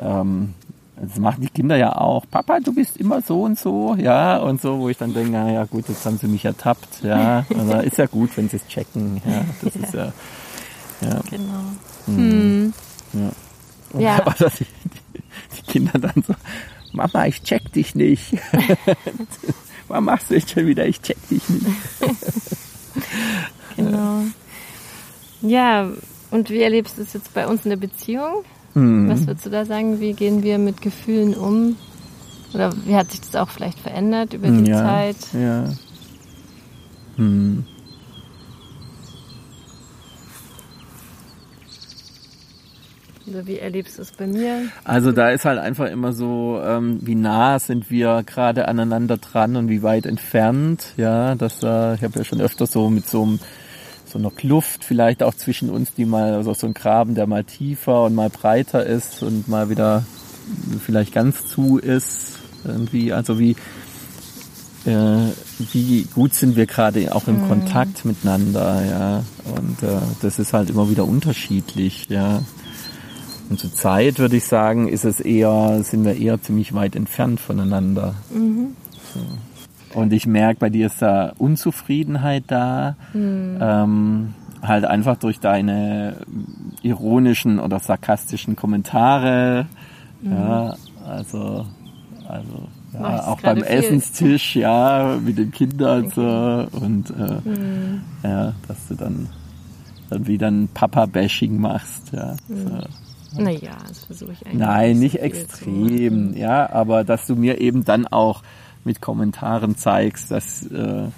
[0.00, 0.54] ähm,
[1.02, 2.24] das machen die Kinder ja auch.
[2.30, 5.50] Papa, du bist immer so und so, ja, und so, wo ich dann denke, na
[5.50, 7.46] ja gut, jetzt haben sie mich ertappt, ja.
[7.56, 9.44] Also ist ja gut, wenn sie es checken, ja.
[9.62, 9.80] Das ja.
[9.82, 10.12] ist ja,
[11.00, 11.20] ja.
[11.30, 11.62] Genau.
[12.06, 12.72] Hm.
[13.14, 13.30] Ja.
[13.92, 14.16] Und ja.
[14.26, 14.66] Aber die,
[15.56, 16.34] die Kinder dann so,
[16.92, 18.34] Mama, ich check dich nicht.
[19.88, 21.66] Warum machst du jetzt schon wieder, ich check dich nicht.
[23.76, 24.22] genau.
[25.40, 25.88] Ja,
[26.30, 28.44] und wie erlebst du es jetzt bei uns in der Beziehung?
[28.74, 29.08] Mhm.
[29.08, 30.00] Was würdest du da sagen?
[30.00, 31.76] Wie gehen wir mit Gefühlen um?
[32.54, 35.16] Oder wie hat sich das auch vielleicht verändert über die ja, Zeit?
[35.32, 35.64] Ja.
[37.16, 37.64] Hm.
[43.26, 44.62] Also wie erlebst du es bei mir?
[44.82, 49.54] Also da ist halt einfach immer so, ähm, wie nah sind wir gerade aneinander dran
[49.54, 50.94] und wie weit entfernt.
[50.96, 53.38] Ja, das, äh, ich habe ja schon öfter so mit so einem
[54.10, 57.44] so eine Kluft vielleicht auch zwischen uns, die mal, also so ein Graben, der mal
[57.44, 60.04] tiefer und mal breiter ist und mal wieder
[60.84, 62.38] vielleicht ganz zu ist.
[62.64, 63.56] Irgendwie, also wie,
[64.84, 65.32] äh,
[65.72, 67.48] wie gut sind wir gerade auch im mhm.
[67.48, 69.24] Kontakt miteinander, ja.
[69.56, 72.42] Und äh, das ist halt immer wieder unterschiedlich, ja.
[73.48, 77.40] Und zur Zeit würde ich sagen, ist es eher, sind wir eher ziemlich weit entfernt
[77.40, 78.14] voneinander.
[78.32, 78.76] Mhm.
[79.14, 79.20] So.
[79.94, 82.96] Und ich merke, bei dir ist da Unzufriedenheit da.
[83.12, 83.58] Mhm.
[83.60, 86.16] Ähm, halt einfach durch deine
[86.82, 89.66] ironischen oder sarkastischen Kommentare.
[90.22, 90.32] Mhm.
[90.32, 90.76] Ja,
[91.06, 91.66] also,
[92.28, 93.66] also ja, auch beim viel.
[93.66, 98.00] Essenstisch, ja, mit den Kindern so und äh, mhm.
[98.22, 99.28] ja, dass du dann
[100.10, 102.36] dann wieder ein Papa-Bashing machst, ja.
[102.48, 102.82] Mhm.
[103.32, 103.42] So.
[103.42, 104.58] Naja, das versuche ich eigentlich.
[104.58, 108.42] Nein, nicht extrem, ja, aber dass du mir eben dann auch
[108.84, 111.10] mit Kommentaren zeigst, dass äh, du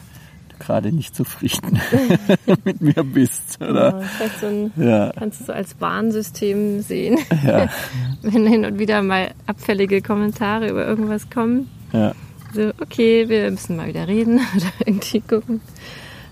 [0.59, 1.81] gerade nicht zufrieden
[2.65, 3.61] mit mir bist.
[3.61, 4.01] Oder?
[4.01, 5.13] Ja, so ein, ja.
[5.17, 7.69] Kannst du so als Warnsystem sehen, ja.
[8.23, 11.69] wenn hin und wieder mal abfällige Kommentare über irgendwas kommen.
[11.93, 12.13] Ja.
[12.55, 15.61] So, okay, wir müssen mal wieder reden oder irgendwie gucken,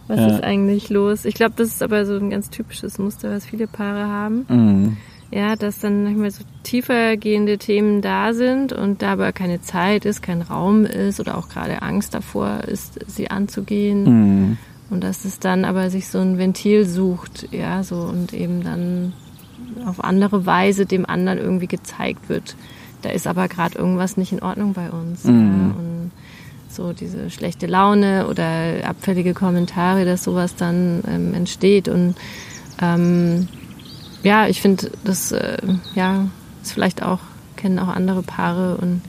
[0.06, 1.24] was ist eigentlich los.
[1.24, 4.46] Ich glaube, das ist aber so ein ganz typisches Muster, was viele Paare haben.
[4.48, 4.96] Mhm
[5.30, 10.04] ja, dass dann manchmal so tiefer gehende Themen da sind und da aber keine Zeit
[10.04, 14.04] ist, kein Raum ist oder auch gerade Angst davor ist, sie anzugehen.
[14.04, 14.58] Mhm.
[14.90, 19.12] Und dass es dann aber sich so ein Ventil sucht, ja, so und eben dann
[19.86, 22.56] auf andere Weise dem anderen irgendwie gezeigt wird.
[23.02, 25.24] Da ist aber gerade irgendwas nicht in Ordnung bei uns.
[25.24, 25.40] Mhm.
[25.40, 26.10] Ja, und
[26.68, 31.88] so diese schlechte Laune oder abfällige Kommentare, dass sowas dann ähm, entsteht.
[31.88, 32.16] Und
[32.82, 33.48] ähm,
[34.22, 35.58] ja, ich finde, das äh,
[35.94, 36.26] ja,
[36.62, 37.20] ist vielleicht auch,
[37.56, 39.02] kennen auch andere Paare und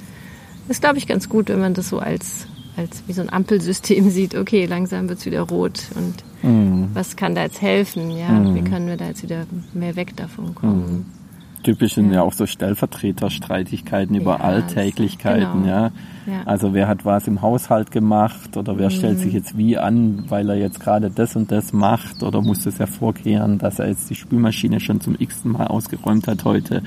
[0.68, 2.48] ist, glaube ich, ganz gut, wenn man das so als,
[2.78, 4.36] als wie so ein Ampelsystem sieht.
[4.36, 6.90] Okay, langsam wird es wieder rot und mhm.
[6.94, 8.12] was kann da jetzt helfen?
[8.12, 8.56] Ja, mhm.
[8.56, 10.86] wie können wir da jetzt wieder mehr weg davon kommen?
[10.86, 11.21] Mhm.
[11.64, 12.18] Typisch sind ja.
[12.18, 15.68] ja auch so Stellvertreterstreitigkeiten über ja, Alltäglichkeiten, genau.
[15.68, 15.92] ja.
[16.26, 16.44] ja.
[16.46, 18.94] Also wer hat was im Haushalt gemacht oder wer mhm.
[18.94, 22.64] stellt sich jetzt wie an, weil er jetzt gerade das und das macht oder muss
[22.64, 26.82] das hervorkehren, dass er jetzt die Spülmaschine schon zum x-ten Mal ausgeräumt hat heute.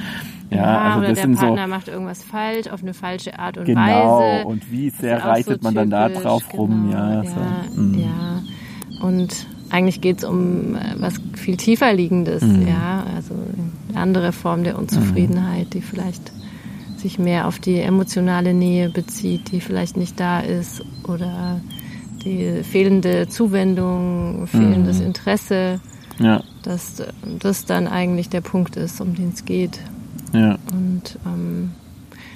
[0.51, 3.59] Ja, also oder das der sind Partner so, macht irgendwas falsch auf eine falsche Art
[3.59, 4.39] und genau, Weise.
[4.39, 7.25] Genau, und wie sehr reitet so man dann da drauf genau, rum, ja.
[7.25, 7.81] So.
[7.81, 7.99] Mhm.
[7.99, 9.07] ja.
[9.07, 12.69] Und eigentlich geht es um äh, was viel tiefer liegendes, mhm.
[12.69, 13.35] ja, also
[13.89, 16.33] eine andere Form der Unzufriedenheit, die vielleicht
[16.97, 21.61] sich mehr auf die emotionale Nähe bezieht, die vielleicht nicht da ist oder
[22.25, 25.07] die fehlende Zuwendung, fehlendes mhm.
[25.07, 25.81] Interesse,
[26.21, 26.43] ja.
[26.63, 27.03] dass
[27.41, 29.81] das dann eigentlich der Punkt ist, um den es geht.
[30.33, 30.57] Ja.
[30.73, 31.73] Und ähm,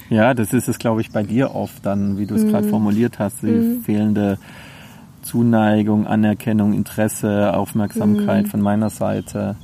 [0.09, 2.71] ja, das ist es, glaube ich, bei dir oft dann, wie du es gerade mhm.
[2.71, 3.81] formuliert hast, die mhm.
[3.83, 4.37] fehlende
[5.21, 8.49] Zuneigung, Anerkennung, Interesse, Aufmerksamkeit mhm.
[8.49, 9.55] von meiner Seite.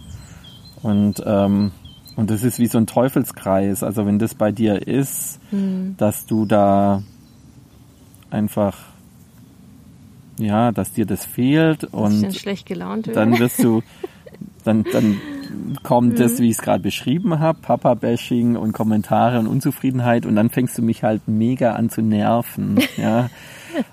[0.81, 1.71] Und, ähm,
[2.15, 3.83] und das ist wie so ein Teufelskreis.
[3.83, 5.95] Also wenn das bei dir ist, mhm.
[5.97, 7.01] dass du da
[8.29, 8.77] einfach,
[10.37, 13.81] ja, dass dir das fehlt und schlecht gelaunt dann wirst du,
[14.63, 15.19] dann, dann
[15.83, 16.17] kommt mhm.
[16.17, 20.77] das, wie ich es gerade beschrieben habe, Papa-Bashing und Kommentare und Unzufriedenheit und dann fängst
[20.77, 22.79] du mich halt mega an zu nerven.
[22.97, 23.29] Ja.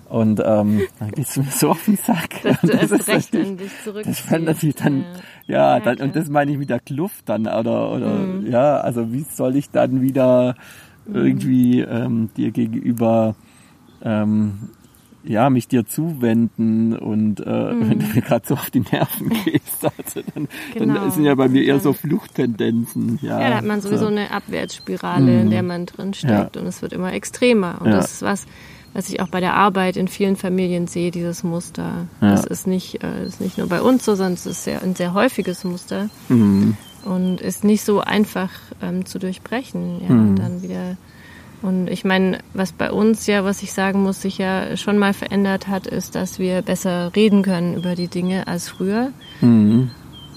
[0.08, 2.42] Und ähm, dann gehst du mir so auf den Sack.
[2.42, 3.70] Dass du das erst recht an dich
[4.04, 5.04] Das fällt natürlich dann,
[5.46, 8.46] ja, ja dann, und das meine ich mit der Kluft dann, oder, oder, mhm.
[8.46, 10.54] ja, also wie soll ich dann wieder
[11.06, 11.14] mhm.
[11.14, 13.34] irgendwie ähm, dir gegenüber
[14.02, 14.70] ähm,
[15.24, 17.80] ja, mich dir zuwenden und äh, mhm.
[17.90, 20.94] wenn du mir gerade so auf die Nerven gehst, also dann, genau.
[20.94, 23.18] dann sind ja bei mir eher so Fluchttendenzen.
[23.22, 24.10] Ja, ja da hat man sowieso so.
[24.10, 25.40] eine Abwärtsspirale, mhm.
[25.40, 26.62] in der man drin steckt ja.
[26.62, 27.80] und es wird immer extremer.
[27.80, 27.96] Und ja.
[27.96, 28.46] das ist was,
[28.94, 32.06] was ich auch bei der Arbeit in vielen Familien sehe, dieses Muster.
[32.20, 32.30] Ja.
[32.32, 34.94] Das ist nicht, äh, ist nicht nur bei uns so, sondern es ist sehr, ein
[34.94, 36.76] sehr häufiges Muster mhm.
[37.04, 38.50] und ist nicht so einfach
[38.82, 40.02] ähm, zu durchbrechen.
[40.06, 40.36] Ja, mhm.
[40.36, 40.96] dann wieder.
[41.62, 45.14] Und ich meine, was bei uns ja, was ich sagen muss, sich ja schon mal
[45.14, 49.12] verändert hat, ist, dass wir besser reden können über die Dinge als früher.
[49.40, 49.90] Mhm.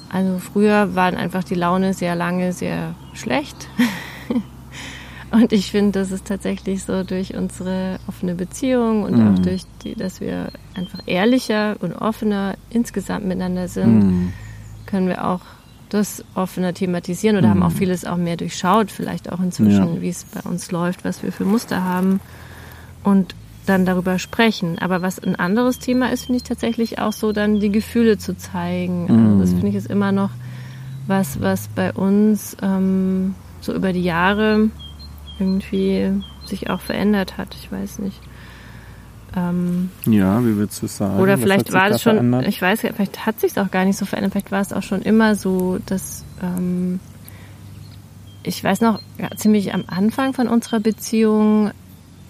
[0.09, 3.67] Also früher waren einfach die Laune sehr lange sehr schlecht.
[5.31, 9.33] Und ich finde, das ist tatsächlich so durch unsere offene Beziehung und mhm.
[9.33, 14.33] auch durch die, dass wir einfach ehrlicher und offener insgesamt miteinander sind, mhm.
[14.85, 15.41] können wir auch
[15.89, 17.51] das offener thematisieren oder mhm.
[17.51, 20.01] haben auch vieles auch mehr durchschaut, vielleicht auch inzwischen, ja.
[20.01, 22.19] wie es bei uns läuft, was wir für Muster haben
[23.03, 23.35] und
[23.65, 24.77] dann darüber sprechen.
[24.79, 28.37] Aber was ein anderes Thema ist, finde ich tatsächlich auch so, dann die Gefühle zu
[28.37, 29.07] zeigen.
[29.09, 29.55] Also das mhm.
[29.55, 30.29] finde ich ist immer noch
[31.07, 34.69] was, was bei uns ähm, so über die Jahre
[35.39, 36.11] irgendwie
[36.45, 37.55] sich auch verändert hat.
[37.55, 38.19] Ich weiß nicht.
[39.35, 41.19] Ähm, ja, wie würdest du sagen?
[41.19, 42.47] Oder vielleicht war es schon, verändert?
[42.47, 44.31] ich weiß, vielleicht hat sich auch gar nicht so verändert.
[44.33, 46.99] Vielleicht war es auch schon immer so, dass ähm,
[48.43, 51.71] ich weiß noch, ja, ziemlich am Anfang von unserer Beziehung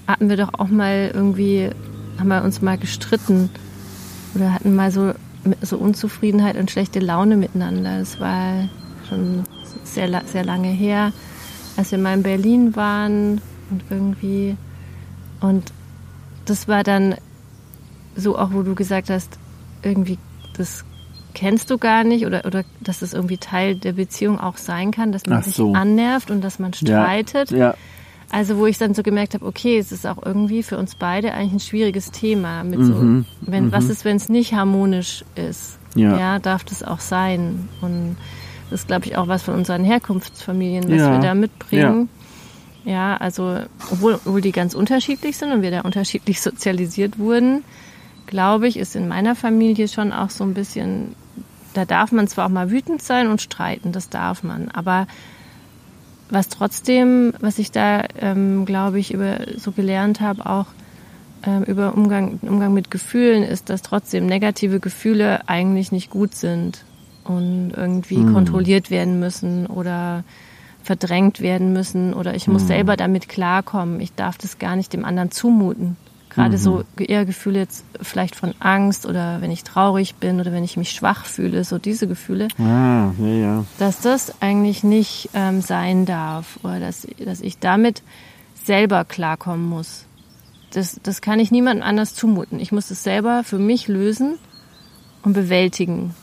[0.08, 1.70] hatten wir doch auch mal irgendwie,
[2.18, 3.50] haben wir uns mal gestritten
[4.34, 5.14] oder hatten mal so,
[5.62, 8.00] so Unzufriedenheit und schlechte Laune miteinander.
[8.00, 8.70] Das war
[9.10, 9.44] schon
[9.84, 11.12] sehr, sehr lange her
[11.78, 14.56] als wir mal in Berlin waren und irgendwie
[15.42, 15.72] und
[16.46, 17.16] das war dann
[18.16, 19.38] so auch, wo du gesagt hast,
[19.84, 20.18] irgendwie
[20.58, 20.86] das
[21.34, 25.12] kennst du gar nicht oder, oder dass das irgendwie Teil der Beziehung auch sein kann,
[25.12, 25.68] dass man so.
[25.68, 27.52] sich annervt und dass man streitet.
[27.52, 27.76] Ja, ja.
[28.32, 31.34] Also wo ich dann so gemerkt habe, okay, es ist auch irgendwie für uns beide
[31.34, 32.64] eigentlich ein schwieriges Thema.
[32.64, 33.72] Mit mhm, so, wenn, mhm.
[33.72, 35.78] Was ist, wenn es nicht harmonisch ist?
[35.94, 36.18] Ja.
[36.18, 37.70] ja, darf das auch sein?
[37.82, 38.18] Und
[38.70, 41.12] das ist, glaube ich, auch was von unseren Herkunftsfamilien, was ja.
[41.12, 42.10] wir da mitbringen.
[42.84, 43.60] Ja, ja also
[43.92, 47.64] obwohl, obwohl die ganz unterschiedlich sind und wir da unterschiedlich sozialisiert wurden,
[48.26, 51.16] glaube ich, ist in meiner Familie schon auch so ein bisschen,
[51.74, 55.08] da darf man zwar auch mal wütend sein und streiten, das darf man, aber
[56.30, 60.66] was trotzdem, was ich da, ähm, glaube ich, über so gelernt habe, auch
[61.46, 66.84] ähm, über Umgang, Umgang mit Gefühlen, ist, dass trotzdem negative Gefühle eigentlich nicht gut sind
[67.26, 68.34] und irgendwie mhm.
[68.34, 70.24] kontrolliert werden müssen oder
[70.84, 72.68] verdrängt werden müssen oder ich muss mhm.
[72.68, 74.00] selber damit klarkommen.
[74.00, 75.98] Ich darf das gar nicht dem anderen zumuten.
[76.30, 76.62] Gerade mhm.
[76.62, 80.78] so eher Gefühle jetzt vielleicht von Angst oder wenn ich traurig bin oder wenn ich
[80.78, 83.66] mich schwach fühle, so diese Gefühle, ah, ja, ja.
[83.80, 88.04] dass das eigentlich nicht ähm, sein darf oder dass, dass ich damit
[88.66, 90.06] selber klarkommen muss
[90.76, 92.60] das, das kann ich niemandem anders zumuten.
[92.60, 94.38] Ich muss es selber für mich lösen
[95.24, 96.14] und bewältigen.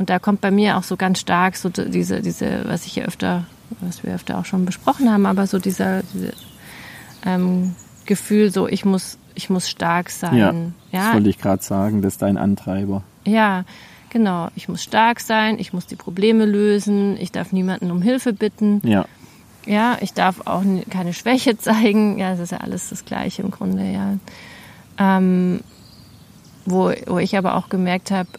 [0.00, 3.04] Und da kommt bei mir auch so ganz stark so diese, diese, was ich ja
[3.04, 3.44] öfter,
[3.82, 6.32] was wir öfter auch schon besprochen haben, aber so dieser, diese,
[7.26, 7.74] ähm,
[8.06, 10.74] Gefühl, so ich muss, ich muss stark sein.
[10.90, 11.04] Ja, ja.
[11.04, 13.02] das wollte ich gerade sagen, das ist dein Antreiber.
[13.26, 13.66] Ja,
[14.08, 14.48] genau.
[14.56, 18.80] Ich muss stark sein, ich muss die Probleme lösen, ich darf niemanden um Hilfe bitten.
[18.82, 19.04] Ja.
[19.66, 22.16] Ja, ich darf auch keine Schwäche zeigen.
[22.18, 24.16] Ja, das ist ja alles das Gleiche im Grunde, ja.
[24.96, 25.60] Ähm,
[26.64, 28.30] wo, wo ich aber auch gemerkt habe,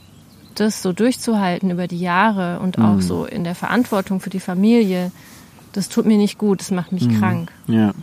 [0.55, 2.85] das so durchzuhalten über die Jahre und mhm.
[2.85, 5.11] auch so in der Verantwortung für die Familie,
[5.73, 7.19] das tut mir nicht gut, das macht mich mhm.
[7.19, 7.51] krank.
[7.67, 7.93] Ja.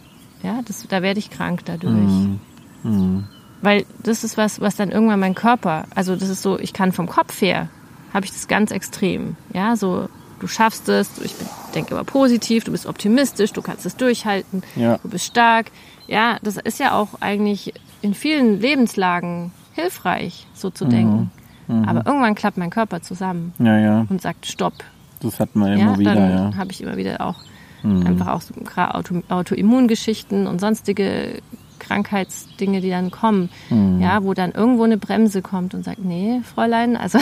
[0.43, 1.95] Ja, das, da werde ich krank dadurch.
[1.95, 2.41] Mhm.
[2.83, 3.25] Mhm.
[3.61, 6.93] Weil das ist was, was dann irgendwann mein Körper, also das ist so, ich kann
[6.93, 7.69] vom Kopf her,
[8.15, 9.37] habe ich das ganz extrem.
[9.53, 11.35] Ja, so, du schaffst es, ich
[11.75, 14.99] denke immer positiv, du bist optimistisch, du kannst es durchhalten, ja.
[14.99, 15.73] du bist stark.
[16.07, 20.91] Ja, das ist ja auch eigentlich in vielen Lebenslagen hilfreich, so zu mhm.
[20.91, 21.31] denken.
[21.69, 21.85] Mhm.
[21.85, 24.07] Aber irgendwann klappt mein Körper zusammen ja, ja.
[24.09, 24.75] und sagt Stopp.
[25.21, 26.57] Das hat man immer ja, wieder, dann ja.
[26.57, 27.37] habe ich immer wieder auch
[27.83, 28.07] mhm.
[28.07, 31.41] einfach auch so Auto, Autoimmungeschichten und sonstige
[31.79, 34.01] Krankheitsdinge, die dann kommen, mhm.
[34.01, 37.19] ja, wo dann irgendwo eine Bremse kommt und sagt, nee, Fräulein, also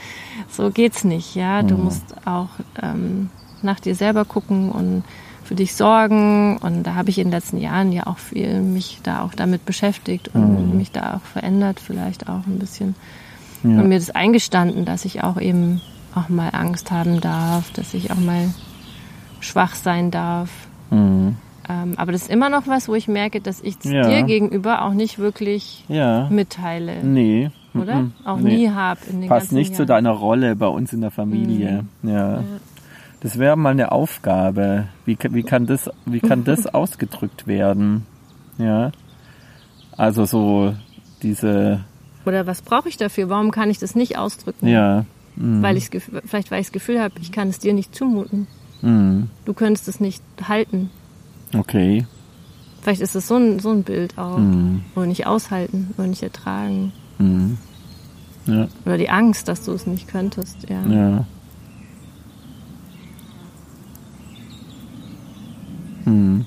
[0.48, 1.84] so geht's nicht, ja, du mhm.
[1.84, 2.48] musst auch
[2.82, 3.30] ähm,
[3.62, 5.04] nach dir selber gucken und
[5.44, 9.00] für dich sorgen und da habe ich in den letzten Jahren ja auch viel mich
[9.02, 10.76] da auch damit beschäftigt und mhm.
[10.76, 12.94] mich da auch verändert, vielleicht auch ein bisschen
[13.62, 13.70] ja.
[13.70, 15.80] und mir das eingestanden, dass ich auch eben
[16.14, 18.52] auch mal Angst haben darf, dass ich auch mal
[19.40, 20.50] schwach sein darf.
[20.90, 21.36] Mhm.
[21.68, 24.02] Ähm, aber das ist immer noch was, wo ich merke, dass ich ja.
[24.08, 26.28] dir gegenüber auch nicht wirklich ja.
[26.30, 27.04] mitteile.
[27.04, 27.50] Nee.
[27.74, 27.96] Oder?
[27.96, 28.12] Mhm.
[28.24, 28.56] Auch nee.
[28.56, 29.00] nie habe.
[29.28, 29.76] Passt nicht Jahren.
[29.76, 31.84] zu deiner Rolle bei uns in der Familie.
[32.02, 32.10] Mhm.
[32.10, 32.32] Ja.
[32.32, 32.44] ja.
[33.20, 34.88] Das wäre mal eine Aufgabe.
[35.04, 38.06] Wie, wie, kann das, wie kann das ausgedrückt werden?
[38.58, 38.90] Ja.
[39.96, 40.74] Also so
[41.22, 41.84] diese.
[42.26, 43.28] Oder was brauche ich dafür?
[43.28, 44.68] Warum kann ich das nicht ausdrücken?
[44.68, 45.04] Ja.
[45.36, 45.62] Mhm.
[45.62, 48.46] Weil ich vielleicht weil ich das Gefühl habe, ich kann es dir nicht zumuten.
[48.82, 49.30] Mhm.
[49.44, 50.90] Du könntest es nicht halten.
[51.54, 52.06] Okay.
[52.82, 54.38] Vielleicht ist es so ein, so ein Bild auch.
[54.38, 54.82] Mhm.
[54.94, 56.92] Oder nicht aushalten, oder nicht ertragen.
[57.18, 57.58] Mhm.
[58.46, 58.68] Ja.
[58.86, 60.86] Oder die Angst, dass du es nicht könntest, ja.
[60.86, 61.24] Ja.
[66.04, 66.46] Mhm.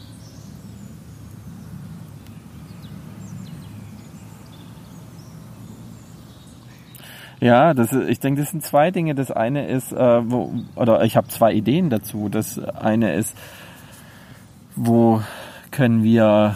[7.43, 9.15] Ja, das, ich denke, das sind zwei Dinge.
[9.15, 12.29] Das eine ist, äh, wo, oder ich habe zwei Ideen dazu.
[12.29, 13.35] Das eine ist,
[14.77, 15.21] wo
[15.69, 16.55] können wir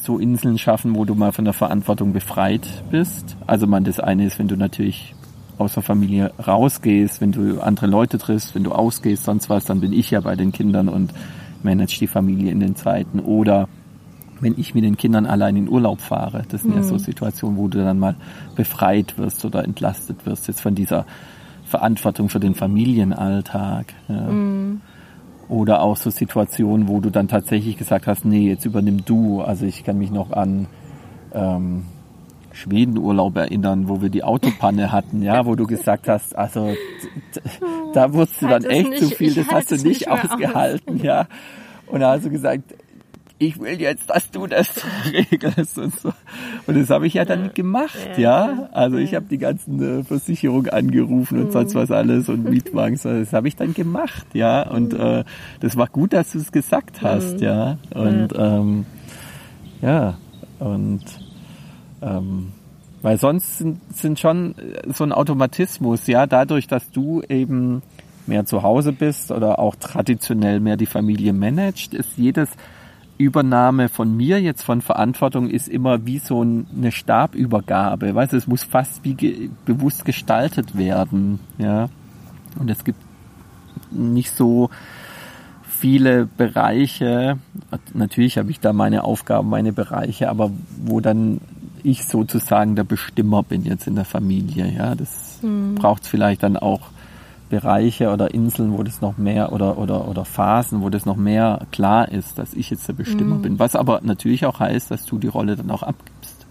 [0.00, 3.36] so Inseln schaffen, wo du mal von der Verantwortung befreit bist.
[3.46, 5.14] Also man, das eine ist, wenn du natürlich
[5.58, 9.80] aus der Familie rausgehst, wenn du andere Leute triffst, wenn du ausgehst, sonst was, dann
[9.80, 11.12] bin ich ja bei den Kindern und
[11.62, 13.20] manage die Familie in den Zeiten.
[13.20, 13.68] Oder
[14.40, 16.42] wenn ich mit den Kindern allein in Urlaub fahre.
[16.48, 16.78] Das sind mhm.
[16.78, 16.98] ja so mhm.
[16.98, 18.16] Situationen, wo du dann mal
[18.56, 21.06] befreit wirst oder entlastet wirst jetzt von dieser
[21.64, 23.94] Verantwortung für den Familienalltag.
[24.08, 24.20] Ja.
[24.20, 24.80] Mhm.
[25.48, 29.42] Oder auch so Situationen, wo du dann tatsächlich gesagt hast, nee, jetzt übernimm du.
[29.42, 30.66] Also ich kann mich noch an
[31.34, 31.84] ähm,
[32.54, 36.72] Schwedenurlaub erinnern, wo wir die Autopanne hatten, ja, wo du gesagt hast, also
[37.92, 41.02] da wurdest du dann echt zu viel, das hast du nicht, nicht ausgehalten, aus.
[41.02, 41.26] ja.
[41.86, 42.74] Und da hast du gesagt,
[43.38, 44.68] ich will jetzt, dass du das
[45.12, 46.12] regelst und so.
[46.66, 48.68] Und das habe ich ja dann gemacht, ja.
[48.72, 53.32] Also ich habe die ganzen äh, Versicherungen angerufen und sonst was alles und Mietwagen, das
[53.32, 54.68] habe ich dann gemacht, ja.
[54.68, 55.00] Und mhm.
[55.00, 55.24] äh,
[55.60, 57.42] das war gut, dass du es gesagt hast, mhm.
[57.42, 57.78] ja.
[57.94, 58.86] Und ähm,
[59.82, 60.16] ja,
[60.60, 61.04] und
[62.00, 62.52] ähm,
[63.02, 64.54] weil sonst sind, sind schon
[64.86, 67.82] so ein Automatismus, ja, dadurch, dass du eben
[68.26, 72.48] mehr zu Hause bist oder auch traditionell mehr die Familie managt, ist jedes
[73.16, 78.14] Übernahme von mir jetzt von Verantwortung ist immer wie so eine Stabübergabe.
[78.14, 81.88] Weißt du, es muss fast wie ge bewusst gestaltet werden, ja.
[82.58, 83.00] Und es gibt
[83.90, 84.70] nicht so
[85.62, 87.38] viele Bereiche.
[87.92, 90.50] Natürlich habe ich da meine Aufgaben, meine Bereiche, aber
[90.84, 91.40] wo dann
[91.82, 94.94] ich sozusagen der Bestimmer bin jetzt in der Familie, ja.
[94.94, 95.76] Das mhm.
[95.76, 96.90] braucht es vielleicht dann auch
[97.50, 101.66] Bereiche oder Inseln, wo das noch mehr oder, oder, oder Phasen, wo das noch mehr
[101.72, 103.42] klar ist, dass ich jetzt der Bestimmer mhm.
[103.42, 103.58] bin.
[103.58, 106.46] Was aber natürlich auch heißt, dass du die Rolle dann auch abgibst.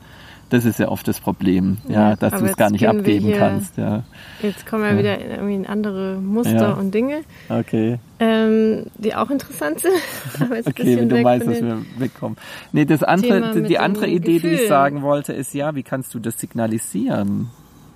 [0.49, 3.39] Das ist ja oft das Problem, ja, ja dass du es gar nicht abgeben hier,
[3.39, 3.75] kannst.
[3.75, 4.03] Ja.
[4.43, 4.97] Jetzt kommen ja.
[4.99, 6.73] wieder irgendwie in andere Muster ja.
[6.73, 7.97] und Dinge, okay.
[8.19, 9.93] ähm, die auch interessant sind.
[10.67, 12.37] okay, wenn du meinst, dass wir wegkommen.
[12.71, 14.49] Nee, das andere, die andere Idee, Gefühl.
[14.51, 17.49] die ich sagen wollte, ist ja, wie kannst du das signalisieren?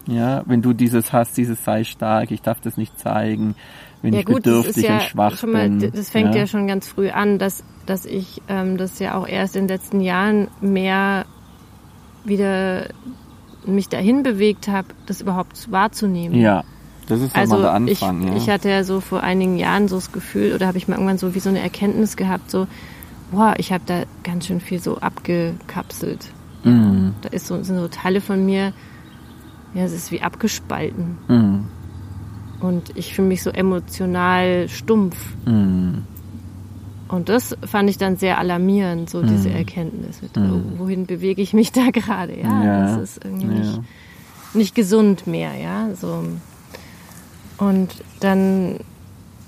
[0.08, 3.56] Ja, wenn du dieses hast, dieses sei stark, ich darf das nicht zeigen,
[4.02, 5.92] wenn ja, ich gut, bedürftig ja und schwach mal, bin.
[5.94, 6.42] Das fängt ja.
[6.42, 9.78] ja, schon ganz früh an, dass, dass ich ähm, das ja auch erst in den
[9.78, 11.26] letzten Jahren mehr
[12.24, 12.88] wieder
[13.66, 16.40] mich dahin bewegt habe, das überhaupt wahrzunehmen.
[16.40, 16.64] Ja,
[17.08, 18.22] das ist also der Anfang.
[18.22, 18.36] Ich, ja.
[18.38, 21.18] ich hatte ja so vor einigen Jahren so das Gefühl, oder habe ich mal irgendwann
[21.18, 22.68] so wie so eine Erkenntnis gehabt, so,
[23.32, 26.32] boah, ich habe da ganz schön viel so abgekapselt.
[26.64, 27.16] Mhm.
[27.22, 28.74] Da ist so, sind so Teile von mir,
[29.78, 31.20] ja, es ist wie abgespalten.
[31.28, 31.66] Mhm.
[32.60, 35.16] Und ich fühle mich so emotional stumpf.
[35.46, 36.04] Mhm.
[37.08, 39.56] Und das fand ich dann sehr alarmierend, so diese mhm.
[39.56, 40.22] Erkenntnis.
[40.24, 40.52] Mit, mhm.
[40.76, 42.40] oh, wohin bewege ich mich da gerade?
[42.40, 43.54] Ja, ja, das ist irgendwie ja.
[43.54, 43.82] nicht,
[44.56, 45.94] nicht gesund mehr, ja.
[45.94, 46.24] So.
[47.60, 48.80] Und dann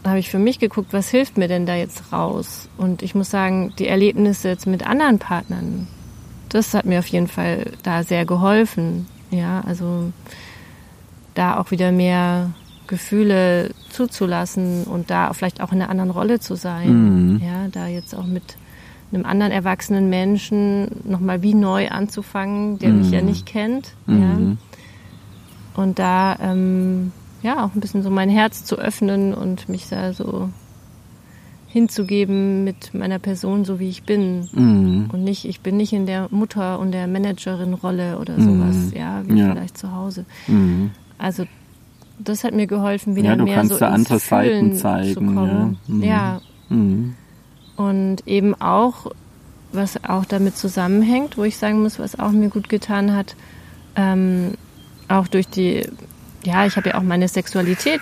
[0.06, 2.70] habe ich für mich geguckt, was hilft mir denn da jetzt raus?
[2.78, 5.88] Und ich muss sagen, die Erlebnisse jetzt mit anderen Partnern,
[6.50, 9.08] das hat mir auf jeden Fall da sehr geholfen.
[9.32, 10.12] Ja, also
[11.36, 12.52] da auch wieder mehr
[12.88, 17.36] Gefühle zuzulassen und da vielleicht auch in einer anderen Rolle zu sein.
[17.36, 17.42] Mhm.
[17.42, 18.58] Ja, da jetzt auch mit
[19.12, 23.00] einem anderen erwachsenen Menschen nochmal wie neu anzufangen, der mhm.
[23.00, 23.28] mich ja mhm.
[23.28, 23.94] nicht kennt.
[24.06, 24.22] Mhm.
[25.76, 25.82] Ja.
[25.82, 27.12] Und da ähm,
[27.42, 30.50] ja auch ein bisschen so mein Herz zu öffnen und mich da so
[31.70, 34.50] hinzugeben mit meiner Person, so wie ich bin.
[34.52, 35.10] Mhm.
[35.14, 38.94] Und nicht, ich bin nicht in der Mutter- und der Managerin-Rolle oder sowas, mhm.
[38.96, 39.52] ja, wie ja.
[39.52, 40.26] vielleicht zu Hause.
[40.48, 40.92] Mhm.
[41.20, 41.46] Also
[42.18, 45.36] das hat mir geholfen, wieder ja, du mehr kannst so da andere Seiten zeigen.
[45.36, 45.70] Ja.
[45.88, 46.04] Mhm.
[46.04, 46.42] ja.
[46.70, 47.16] Mhm.
[47.78, 49.12] Und eben auch,
[49.72, 53.36] was auch damit zusammenhängt, wo ich sagen muss, was auch mir gut getan hat,
[53.96, 54.56] ähm,
[55.08, 55.84] auch durch die,
[56.44, 58.02] ja, ich habe ja auch meine Sexualität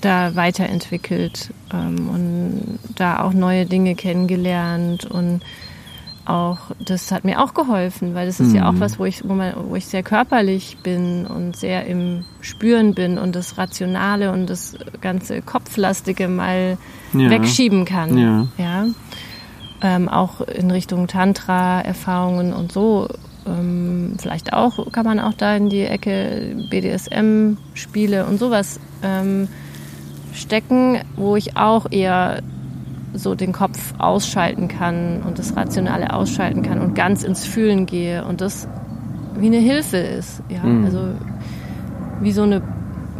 [0.00, 5.42] da weiterentwickelt ähm, und da auch neue Dinge kennengelernt und
[6.26, 8.56] auch, das hat mir auch geholfen, weil das ist mhm.
[8.56, 8.80] ja auch mhm.
[8.80, 13.18] was, wo ich, wo, man, wo ich sehr körperlich bin und sehr im Spüren bin
[13.18, 16.78] und das Rationale und das ganze Kopflastige mal
[17.12, 17.30] ja.
[17.30, 18.16] wegschieben kann.
[18.16, 18.46] Ja.
[18.58, 18.86] ja?
[19.82, 23.08] Ähm, auch in Richtung Tantra-Erfahrungen und so.
[23.46, 29.48] Ähm, vielleicht auch kann man auch da in die Ecke BDSM-Spiele und sowas ähm,
[30.34, 32.42] stecken, wo ich auch eher
[33.12, 38.24] so den Kopf ausschalten kann und das Rationale ausschalten kann und ganz ins Fühlen gehe
[38.24, 38.68] und das
[39.36, 40.42] wie eine Hilfe ist.
[40.48, 40.62] Ja?
[40.62, 40.84] Mhm.
[40.84, 41.00] Also
[42.20, 42.62] wie so eine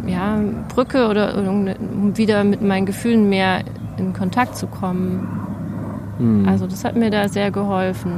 [0.07, 0.39] ja,
[0.73, 3.63] Brücke oder um wieder mit meinen Gefühlen mehr
[3.97, 5.27] in Kontakt zu kommen.
[6.19, 6.47] Mhm.
[6.47, 8.13] Also das hat mir da sehr geholfen.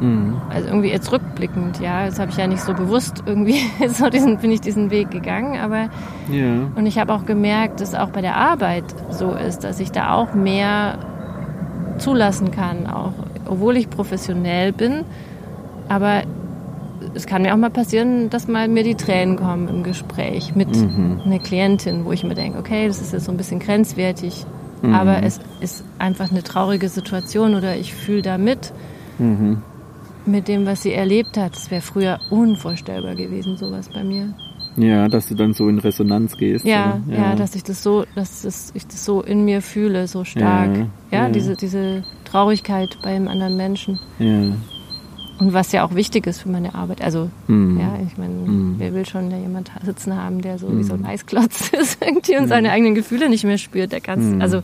[0.00, 0.40] Mhm.
[0.50, 4.38] Also irgendwie jetzt rückblickend, ja, das habe ich ja nicht so bewusst irgendwie, so diesen,
[4.38, 5.88] bin ich diesen Weg gegangen, aber
[6.30, 6.68] ja.
[6.74, 10.14] und ich habe auch gemerkt, dass auch bei der Arbeit so ist, dass ich da
[10.14, 10.98] auch mehr
[11.98, 13.12] zulassen kann, auch
[13.46, 15.04] obwohl ich professionell bin,
[15.88, 16.22] aber
[17.14, 20.74] es kann mir auch mal passieren, dass mal mir die Tränen kommen im Gespräch mit
[20.74, 21.20] mhm.
[21.24, 24.44] einer Klientin, wo ich mir denke, okay, das ist jetzt so ein bisschen grenzwertig,
[24.82, 24.94] mhm.
[24.94, 28.72] aber es ist einfach eine traurige Situation oder ich fühle da mit.
[29.18, 29.62] Mhm
[30.26, 31.54] mit dem, was sie erlebt hat.
[31.54, 34.34] Das wäre früher unvorstellbar gewesen, sowas bei mir.
[34.76, 36.64] Ja, dass du dann so in Resonanz gehst.
[36.64, 40.08] Ja, ja, ja, dass ich das so, dass das, ich das so in mir fühle,
[40.08, 40.76] so stark.
[41.10, 44.00] Ja, ja, Diese, diese Traurigkeit beim anderen Menschen.
[44.18, 44.56] Ja.
[45.38, 47.02] Und was ja auch wichtig ist für meine Arbeit.
[47.02, 47.78] Also, mm.
[47.78, 48.74] ja, ich meine, mm.
[48.78, 50.78] wer will schon da jemand sitzen haben, der so mm.
[50.78, 51.06] wie so ein mhm.
[51.06, 53.90] Eisklotz ist irgendwie und seine eigenen Gefühle nicht mehr spürt.
[53.90, 54.40] Der kann, mhm.
[54.40, 54.62] also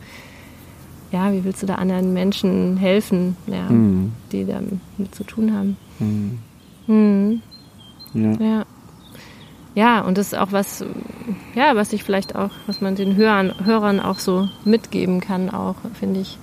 [1.11, 4.13] ja, wie willst du da anderen Menschen helfen, ja, mhm.
[4.31, 4.79] die damit
[5.13, 5.77] zu tun haben?
[5.99, 6.39] Mhm.
[6.87, 7.41] Mhm.
[8.13, 8.31] Ja.
[8.39, 8.65] ja.
[9.73, 10.83] Ja, und das ist auch was,
[11.55, 15.75] ja, was ich vielleicht auch, was man den Hörern, Hörern auch so mitgeben kann, auch,
[15.93, 16.37] finde ich,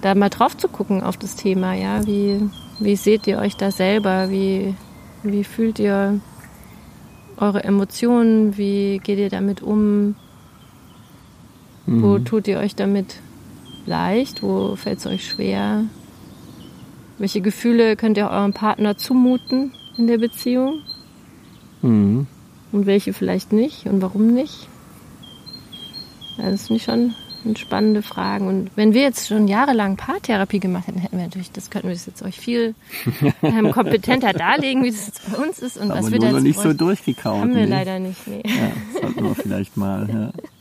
[0.00, 2.40] da mal drauf zu gucken auf das Thema, ja, wie,
[2.80, 4.74] wie seht ihr euch da selber, wie,
[5.22, 6.18] wie fühlt ihr
[7.36, 10.16] eure Emotionen, wie geht ihr damit um,
[11.86, 12.24] wo mhm.
[12.24, 13.20] tut ihr euch damit
[13.86, 14.42] leicht?
[14.42, 15.84] Wo fällt es euch schwer?
[17.18, 20.80] Welche Gefühle könnt ihr eurem Partner zumuten in der Beziehung?
[21.82, 22.26] Mhm.
[22.72, 23.86] Und welche vielleicht nicht?
[23.86, 24.68] Und warum nicht?
[26.36, 27.14] Das ich schon
[27.56, 28.48] spannende Fragen.
[28.48, 31.94] Und wenn wir jetzt schon jahrelang Paartherapie gemacht hätten, hätten wir natürlich, das könnten wir
[31.94, 32.74] jetzt euch viel
[33.42, 36.40] ähm, kompetenter darlegen, wie das jetzt bei uns ist und Aber was wir da noch
[36.40, 37.42] nicht so durchgekaut.
[37.42, 37.70] Haben wir nee.
[37.70, 38.26] leider nicht.
[38.26, 38.42] Nee.
[38.44, 40.08] Ja, das sollten wir vielleicht mal.
[40.10, 40.32] Ja.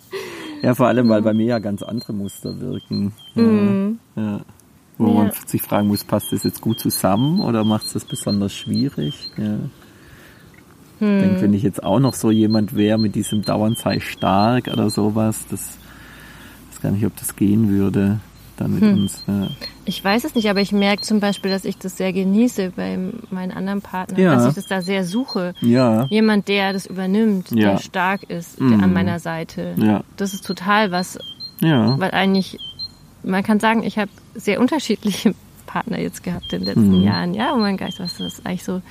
[0.64, 3.11] Ja, vor allem, weil bei mir ja ganz andere Muster wirken.
[3.36, 3.99] Mhm.
[4.16, 4.39] Ja,
[4.97, 5.14] Wo ja.
[5.14, 9.30] man sich fragen muss, passt das jetzt gut zusammen oder macht es das besonders schwierig?
[9.38, 9.57] Ja.
[11.01, 11.20] Ich hm.
[11.20, 14.89] denke, wenn ich jetzt auch noch so jemand wäre mit diesem Dauernd sei stark oder
[14.89, 15.78] sowas, das
[16.72, 18.22] weiß gar nicht, ob das gehen würde.
[18.58, 18.93] Dann mit hm.
[18.93, 19.24] uns.
[19.28, 19.47] Ja.
[19.86, 22.97] Ich weiß es nicht, aber ich merke zum Beispiel, dass ich das sehr genieße bei
[23.32, 24.36] meinen anderen Partnern, ja.
[24.36, 25.54] dass ich das da sehr suche.
[25.62, 26.06] Ja.
[26.10, 28.93] Jemand, der das übernimmt, der stark ist, der an mhm.
[28.93, 29.74] meiner Seite.
[29.78, 30.04] Ja.
[30.18, 31.18] Das ist total was,
[31.60, 31.99] ja.
[31.99, 32.58] weil eigentlich,
[33.24, 35.36] man kann sagen, ich habe sehr unterschiedliche
[35.66, 37.04] Partner jetzt gehabt in den letzten mhm.
[37.04, 37.34] Jahren.
[37.34, 38.82] Ja, oh mein Geist, was ist eigentlich so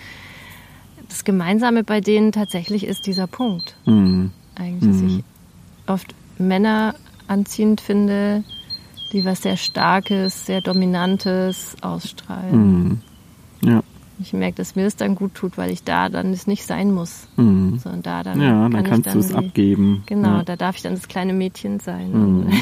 [1.09, 3.77] das Gemeinsame bei denen tatsächlich ist dieser Punkt.
[3.85, 4.33] Mhm.
[4.55, 5.25] Eigentlich, dass ich
[5.87, 6.95] oft Männer
[7.29, 8.45] anziehend finde,
[9.13, 13.01] die was sehr Starkes, sehr Dominantes ausstrahlen.
[13.61, 13.69] Mhm.
[13.69, 13.83] Ja.
[14.21, 16.93] Ich merke, dass mir das dann gut tut, weil ich da dann es nicht sein
[16.93, 17.27] muss.
[17.37, 17.79] Mhm.
[17.79, 18.41] Sondern da dann.
[18.41, 20.05] Ja, dann kannst du es abgeben.
[20.07, 20.43] Genau, ja.
[20.45, 22.13] da darf ich dann das kleine Mädchen sein.
[22.13, 22.53] Mhm.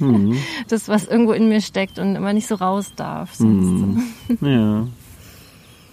[0.00, 0.36] mhm.
[0.68, 3.38] das, was irgendwo in mir steckt und immer nicht so raus darf.
[3.40, 4.02] Mhm.
[4.40, 4.86] ja.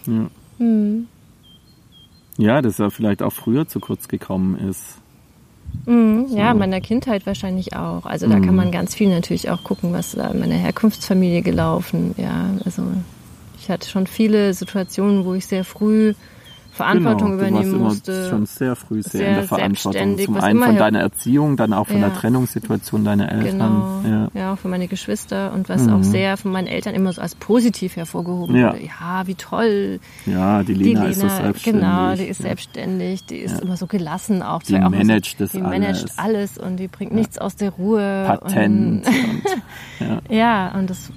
[0.06, 0.30] Ja.
[0.60, 1.08] Mhm.
[2.38, 5.02] Ja, dass er vielleicht auch früher zu kurz gekommen ist.
[5.86, 6.28] Mhm.
[6.30, 8.06] Ja, in meiner Kindheit wahrscheinlich auch.
[8.06, 8.46] Also da mhm.
[8.46, 12.14] kann man ganz viel natürlich auch gucken, was da in meiner Herkunftsfamilie gelaufen.
[12.18, 12.84] Ja, also
[13.60, 16.14] ich hatte schon viele Situationen, wo ich sehr früh
[16.78, 18.12] Verantwortung genau, übernehmen du warst musste.
[18.12, 20.18] Immer schon sehr früh sehr, sehr in der Verantwortung.
[20.20, 22.10] Zum einen von deiner Erziehung, dann auch von ja.
[22.10, 24.04] der Trennungssituation deiner Eltern.
[24.04, 24.04] Genau.
[24.06, 24.28] Ja.
[24.34, 25.94] ja, auch für meine Geschwister und was mhm.
[25.94, 28.74] auch sehr von meinen Eltern immer so als positiv hervorgehoben ja.
[28.74, 28.86] wurde.
[28.86, 30.00] Ja, wie toll.
[30.26, 31.82] Ja, die Lena, die Lena ist so selbstständig.
[31.82, 34.62] Genau, die ist selbstständig, die ist immer so gelassen auch.
[34.64, 35.80] Die managt so, das die alles.
[35.80, 38.26] managt alles und die bringt nichts aus der Ruhe.
[38.28, 39.06] Patent.
[39.08, 39.14] Und,
[40.00, 40.72] und ja.
[40.78, 41.12] und das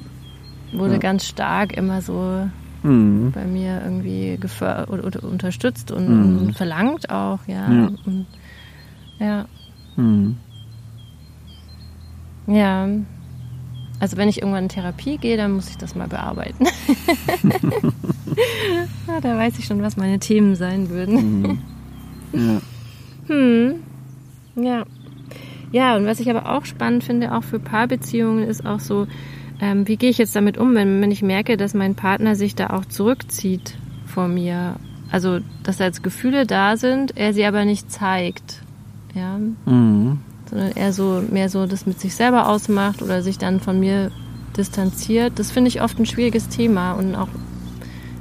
[0.73, 2.49] wurde ganz stark immer so
[2.83, 3.33] mhm.
[3.33, 6.39] bei mir irgendwie gefördert oder, unterstützt und, mhm.
[6.39, 7.71] und, verlangt auch, ja.
[7.71, 7.91] Ja.
[8.05, 8.27] Und,
[9.19, 9.47] ja.
[9.97, 10.37] Mhm.
[12.47, 12.89] ja.
[14.01, 16.65] Also wenn ich irgendwann in Therapie gehe, dann muss ich das mal bearbeiten.
[19.07, 21.43] ja, da weiß ich schon, was meine Themen sein würden.
[21.43, 21.59] Mhm.
[22.33, 22.63] Ja.
[23.27, 23.75] Hm.
[24.57, 24.85] Ja.
[25.73, 29.07] Ja, und was ich aber auch spannend finde, auch für Paarbeziehungen, ist auch so,
[29.61, 32.55] ähm, wie gehe ich jetzt damit um, wenn, wenn ich merke, dass mein Partner sich
[32.55, 34.77] da auch zurückzieht vor mir?
[35.11, 38.63] Also, dass da jetzt Gefühle da sind, er sie aber nicht zeigt.
[39.15, 39.39] Ja.
[39.67, 40.21] Mhm.
[40.49, 44.11] Sondern er so mehr so das mit sich selber ausmacht oder sich dann von mir
[44.57, 45.39] distanziert.
[45.39, 47.29] Das finde ich oft ein schwieriges Thema und auch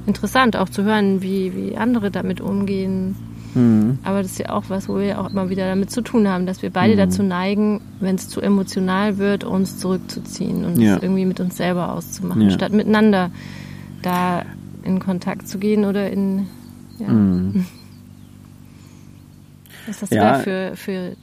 [0.06, 3.16] interessant, auch zu hören, wie, wie andere damit umgehen.
[3.56, 4.00] Mhm.
[4.04, 6.46] Aber das ist ja auch was, wo wir auch immer wieder damit zu tun haben,
[6.46, 6.98] dass wir beide mhm.
[6.98, 10.98] dazu neigen, wenn es zu emotional wird, uns zurückzuziehen und ja.
[10.98, 12.50] es irgendwie mit uns selber auszumachen, ja.
[12.52, 13.32] statt miteinander
[14.02, 14.44] da
[14.84, 16.48] in Kontakt zu gehen oder in.
[17.00, 17.08] Ja.
[17.08, 17.66] Mhm.
[19.88, 21.16] Was hast du da für, für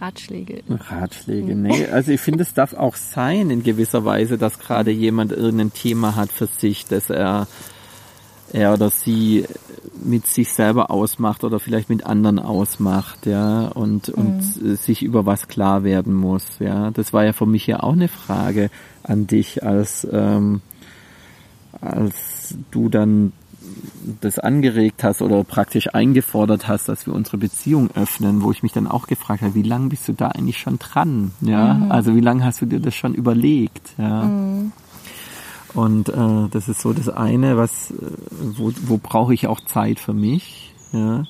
[0.00, 0.62] Ratschläge?
[0.68, 1.86] Ratschläge, nee.
[1.86, 6.14] Also ich finde, es darf auch sein in gewisser Weise, dass gerade jemand irgendein Thema
[6.14, 7.48] hat für sich, dass er
[8.52, 9.46] er oder sie
[10.04, 14.14] mit sich selber ausmacht oder vielleicht mit anderen ausmacht, ja, und, mhm.
[14.14, 14.42] und
[14.78, 16.90] sich über was klar werden muss, ja.
[16.90, 18.70] Das war ja für mich ja auch eine Frage
[19.02, 20.60] an dich, als, ähm,
[21.80, 23.32] als du dann
[24.20, 28.72] das angeregt hast oder praktisch eingefordert hast, dass wir unsere Beziehung öffnen, wo ich mich
[28.72, 31.32] dann auch gefragt habe, wie lange bist du da eigentlich schon dran?
[31.40, 31.92] Ja, mhm.
[31.92, 33.90] also wie lange hast du dir das schon überlegt?
[33.98, 34.24] Ja.
[34.24, 34.72] Mhm.
[35.74, 37.94] Und äh, das ist so das eine, was äh,
[38.56, 40.74] wo, wo brauche ich auch Zeit für mich.
[40.92, 41.24] Ja.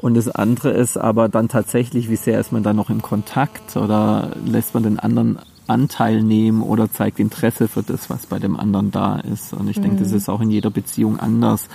[0.00, 3.76] Und das andere ist aber dann tatsächlich, wie sehr ist man da noch im Kontakt
[3.76, 8.56] oder lässt man den anderen Anteil nehmen oder zeigt Interesse für das, was bei dem
[8.56, 9.52] anderen da ist.
[9.52, 9.82] Und ich mhm.
[9.82, 11.68] denke, das ist auch in jeder Beziehung anders,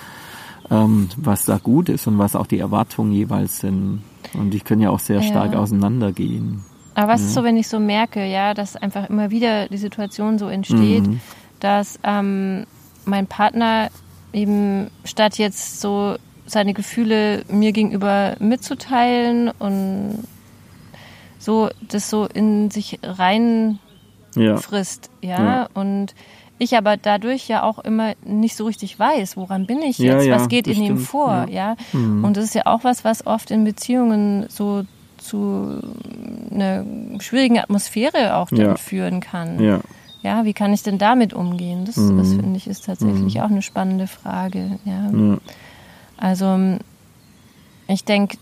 [0.71, 4.01] ähm, was da gut ist und was auch die Erwartungen jeweils sind.
[4.33, 5.23] Und die können ja auch sehr ja.
[5.23, 6.63] stark auseinandergehen.
[6.95, 7.27] Aber was ja.
[7.27, 11.07] ist so, wenn ich so merke, ja, dass einfach immer wieder die Situation so entsteht,
[11.07, 11.19] mhm
[11.63, 12.65] dass ähm,
[13.05, 13.89] mein Partner
[14.33, 20.27] eben statt jetzt so seine Gefühle mir gegenüber mitzuteilen und
[21.39, 23.79] so das so in sich rein
[24.35, 24.57] ja.
[24.57, 25.43] frisst, ja?
[25.43, 25.69] ja?
[25.73, 26.15] und
[26.59, 30.35] ich aber dadurch ja auch immer nicht so richtig weiß, woran bin ich jetzt, ja,
[30.35, 32.23] was geht in ihm vor, ja, mhm.
[32.23, 34.83] und das ist ja auch was, was oft in Beziehungen so
[35.17, 35.79] zu
[36.51, 36.83] einer
[37.19, 39.63] schwierigen Atmosphäre auch dann führen kann.
[39.63, 39.79] Ja
[40.23, 41.85] ja, wie kann ich denn damit umgehen?
[41.85, 42.17] Das, mhm.
[42.17, 43.41] das finde ich ist tatsächlich mhm.
[43.41, 44.79] auch eine spannende Frage.
[44.85, 45.11] Ja.
[45.11, 45.37] ja.
[46.17, 46.77] Also
[47.87, 48.37] ich denke,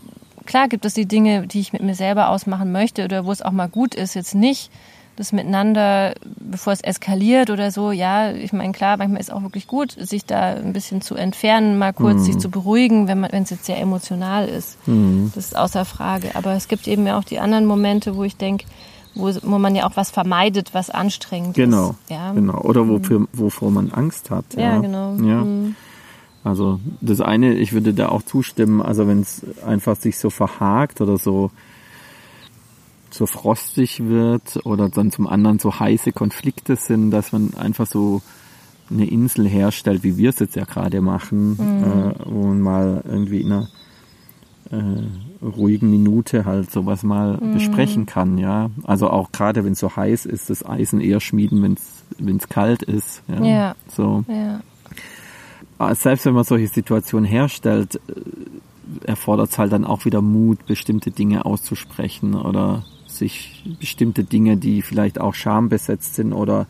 [0.46, 3.42] klar gibt es die Dinge, die ich mit mir selber ausmachen möchte oder wo es
[3.42, 4.70] auch mal gut ist, jetzt nicht
[5.16, 7.92] das miteinander, bevor es eskaliert oder so.
[7.92, 11.76] Ja, ich meine, klar, manchmal ist auch wirklich gut, sich da ein bisschen zu entfernen,
[11.76, 12.24] mal kurz mhm.
[12.24, 14.78] sich zu beruhigen, wenn man, wenn es jetzt sehr emotional ist.
[14.88, 15.30] Mhm.
[15.34, 16.34] Das ist außer Frage.
[16.34, 18.64] Aber es gibt eben ja auch die anderen Momente, wo ich denke,
[19.14, 22.10] wo, wo man ja auch was vermeidet, was anstrengend genau, ist.
[22.10, 22.32] Ja.
[22.32, 23.28] Genau, oder wofür, mhm.
[23.32, 24.44] wovor man Angst hat.
[24.54, 25.14] Ja, ja genau.
[25.16, 25.44] Ja.
[25.44, 25.76] Mhm.
[26.44, 31.00] Also das eine, ich würde da auch zustimmen, also wenn es einfach sich so verhakt
[31.00, 31.50] oder so
[33.10, 38.22] so frostig wird oder dann zum anderen so heiße Konflikte sind, dass man einfach so
[38.90, 41.84] eine Insel herstellt, wie wir es jetzt ja gerade machen, mhm.
[41.84, 43.68] äh, wo man mal irgendwie in einer
[44.72, 47.54] äh, ruhigen Minute halt sowas mal mhm.
[47.54, 48.70] besprechen kann, ja.
[48.84, 52.36] Also auch gerade wenn es so heiß ist, das Eisen eher schmieden, wenn es wenn
[52.36, 53.44] es kalt ist, ja.
[53.44, 53.74] ja.
[53.88, 54.24] So.
[54.28, 54.60] Ja.
[55.78, 60.66] Ah, selbst wenn man solche Situationen herstellt, äh, erfordert es halt dann auch wieder Mut,
[60.66, 66.66] bestimmte Dinge auszusprechen oder sich bestimmte Dinge, die vielleicht auch schambesetzt sind oder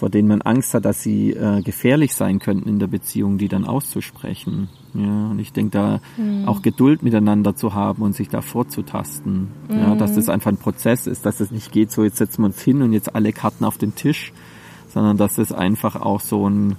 [0.00, 3.48] vor denen man Angst hat, dass sie äh, gefährlich sein könnten in der Beziehung, die
[3.48, 4.70] dann auszusprechen.
[4.94, 6.48] Ja, und ich denke da mhm.
[6.48, 9.48] auch Geduld miteinander zu haben und sich da vorzutasten.
[9.68, 9.78] Mhm.
[9.78, 12.46] Ja, dass das einfach ein Prozess ist, dass es nicht geht, so jetzt setzen wir
[12.46, 14.32] uns hin und jetzt alle Karten auf den Tisch,
[14.88, 16.76] sondern dass es einfach auch so ein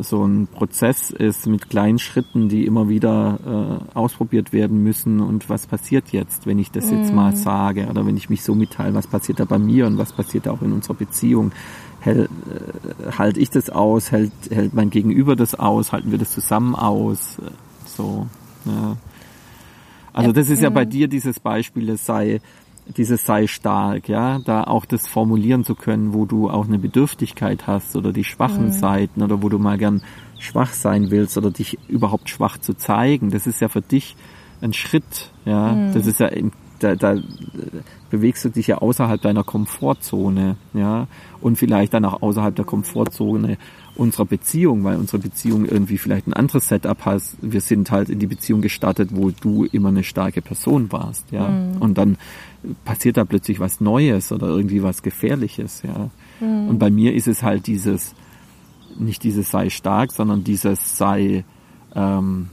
[0.00, 5.20] so ein Prozess ist mit kleinen Schritten, die immer wieder äh, ausprobiert werden müssen.
[5.20, 7.36] Und was passiert jetzt, wenn ich das jetzt mal mhm.
[7.36, 10.46] sage oder wenn ich mich so mitteile, was passiert da bei mir und was passiert
[10.46, 11.52] da auch in unserer Beziehung.
[12.00, 16.30] Hält, äh, halte ich das aus, hält, hält mein Gegenüber das aus, halten wir das
[16.30, 17.38] zusammen aus,
[17.84, 18.26] so,
[18.64, 18.96] ja.
[20.12, 22.40] Also das ist ja bei dir dieses Beispiel, es sei
[22.96, 27.66] dieses sei stark, ja, da auch das formulieren zu können, wo du auch eine Bedürftigkeit
[27.66, 28.72] hast oder die schwachen mhm.
[28.72, 30.02] Seiten oder wo du mal gern
[30.38, 34.16] schwach sein willst oder dich überhaupt schwach zu zeigen, das ist ja für dich
[34.60, 35.92] ein Schritt, ja, mhm.
[35.92, 36.30] das ist ja,
[36.78, 37.16] da, da
[38.10, 41.06] bewegst du dich ja außerhalb deiner Komfortzone, ja,
[41.40, 43.58] und vielleicht dann auch außerhalb der Komfortzone
[43.94, 47.22] unserer Beziehung, weil unsere Beziehung irgendwie vielleicht ein anderes Setup hat.
[47.42, 51.48] Wir sind halt in die Beziehung gestartet, wo du immer eine starke Person warst, ja.
[51.48, 51.78] Mhm.
[51.80, 52.16] Und dann
[52.84, 56.10] passiert da plötzlich was Neues oder irgendwie was Gefährliches, ja.
[56.40, 56.68] Mhm.
[56.68, 58.14] Und bei mir ist es halt dieses,
[58.98, 61.44] nicht dieses sei stark, sondern dieses sei,
[61.94, 62.50] ähm,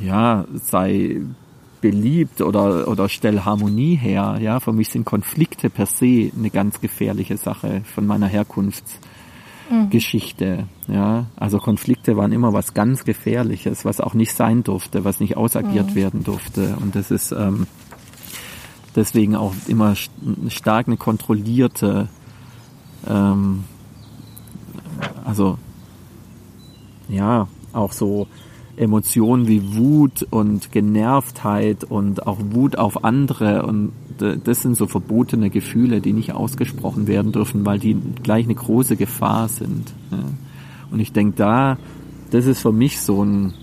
[0.00, 1.20] ja, sei
[1.80, 4.58] beliebt oder, oder stell Harmonie her, ja.
[4.60, 10.94] Für mich sind Konflikte per se eine ganz gefährliche Sache von meiner Herkunftsgeschichte, mhm.
[10.94, 11.26] ja.
[11.36, 15.90] Also Konflikte waren immer was ganz Gefährliches, was auch nicht sein durfte, was nicht ausagiert
[15.90, 15.94] mhm.
[15.94, 16.76] werden durfte.
[16.80, 17.66] Und das ist, ähm,
[18.96, 19.94] deswegen auch immer
[20.48, 22.08] stark eine kontrollierte,
[23.06, 23.64] ähm,
[25.24, 25.58] also
[27.08, 28.26] ja, auch so
[28.76, 35.48] Emotionen wie Wut und Genervtheit und auch Wut auf andere und das sind so verbotene
[35.50, 39.92] Gefühle, die nicht ausgesprochen werden dürfen, weil die gleich eine große Gefahr sind.
[40.90, 41.78] Und ich denke da,
[42.30, 43.54] das ist für mich so ein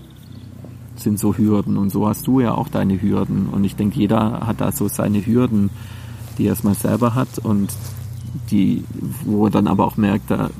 [1.00, 4.46] sind so Hürden und so hast du ja auch deine Hürden und ich denke, jeder
[4.46, 5.70] hat da so seine Hürden,
[6.38, 7.72] die er erstmal selber hat und
[8.50, 8.84] die,
[9.24, 10.50] wo er dann aber auch merkt, da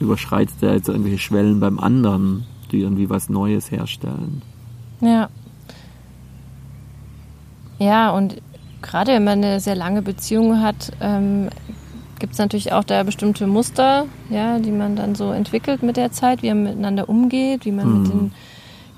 [0.00, 4.42] überschreitet er jetzt irgendwelche Schwellen beim anderen, die irgendwie was Neues herstellen.
[5.00, 5.28] Ja.
[7.78, 8.40] Ja, und
[8.82, 11.48] gerade wenn man eine sehr lange Beziehung hat, ähm,
[12.18, 16.10] gibt es natürlich auch da bestimmte Muster, ja, die man dann so entwickelt mit der
[16.10, 18.02] Zeit, wie man miteinander umgeht, wie man mhm.
[18.02, 18.32] mit den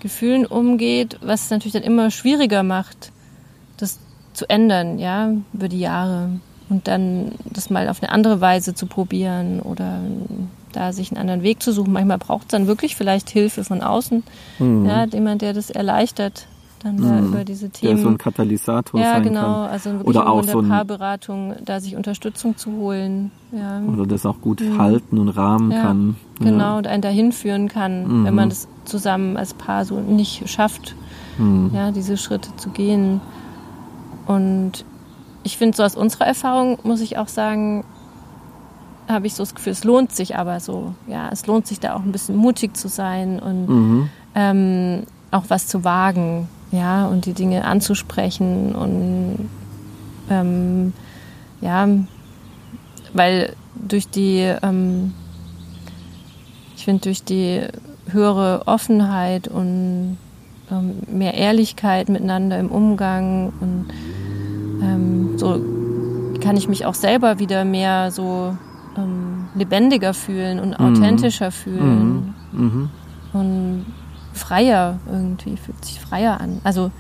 [0.01, 3.13] Gefühlen umgeht, was natürlich dann immer schwieriger macht,
[3.77, 3.99] das
[4.33, 6.31] zu ändern, ja, über die Jahre.
[6.69, 10.01] Und dann das mal auf eine andere Weise zu probieren oder
[10.73, 11.93] da sich einen anderen Weg zu suchen.
[11.93, 14.23] Manchmal braucht es dann wirklich vielleicht Hilfe von außen,
[14.59, 14.87] mhm.
[14.87, 16.47] ja, jemand, der das erleichtert,
[16.83, 17.03] dann mhm.
[17.03, 17.97] da über diese Themen.
[17.97, 19.71] Der so ein Katalysator ja, sein genau, kann.
[19.71, 23.31] also wirklich Oder auch in der so Paarberatung, da sich Unterstützung zu holen.
[23.53, 23.83] Ja.
[23.83, 24.79] Oder das auch gut mhm.
[24.79, 26.17] halten und rahmen ja, kann.
[26.39, 28.51] Genau, und einen dahin führen kann, wenn man mhm.
[28.51, 30.95] das zusammen als Paar so nicht schafft,
[31.39, 31.71] mhm.
[31.73, 33.21] ja, diese Schritte zu gehen.
[34.27, 34.85] Und
[35.43, 37.85] ich finde, so aus unserer Erfahrung muss ich auch sagen,
[39.09, 40.95] habe ich so das Gefühl, es lohnt sich aber so.
[41.07, 44.11] Ja, es lohnt sich da auch ein bisschen mutig zu sein und mhm.
[44.35, 49.49] ähm, auch was zu wagen, ja, und die Dinge anzusprechen und
[50.29, 50.93] ähm,
[51.61, 51.89] ja,
[53.13, 55.13] weil durch die, ähm,
[56.77, 57.63] ich finde, durch die
[58.13, 60.19] höhere Offenheit und
[60.71, 63.87] ähm, mehr Ehrlichkeit miteinander im Umgang und
[64.83, 65.61] ähm, so
[66.41, 68.57] kann ich mich auch selber wieder mehr so
[68.97, 70.87] ähm, lebendiger fühlen und mhm.
[70.87, 71.53] authentischer mhm.
[71.53, 72.91] fühlen mhm.
[73.33, 73.87] und
[74.33, 76.61] freier irgendwie, fühlt sich freier an.
[76.65, 76.91] Also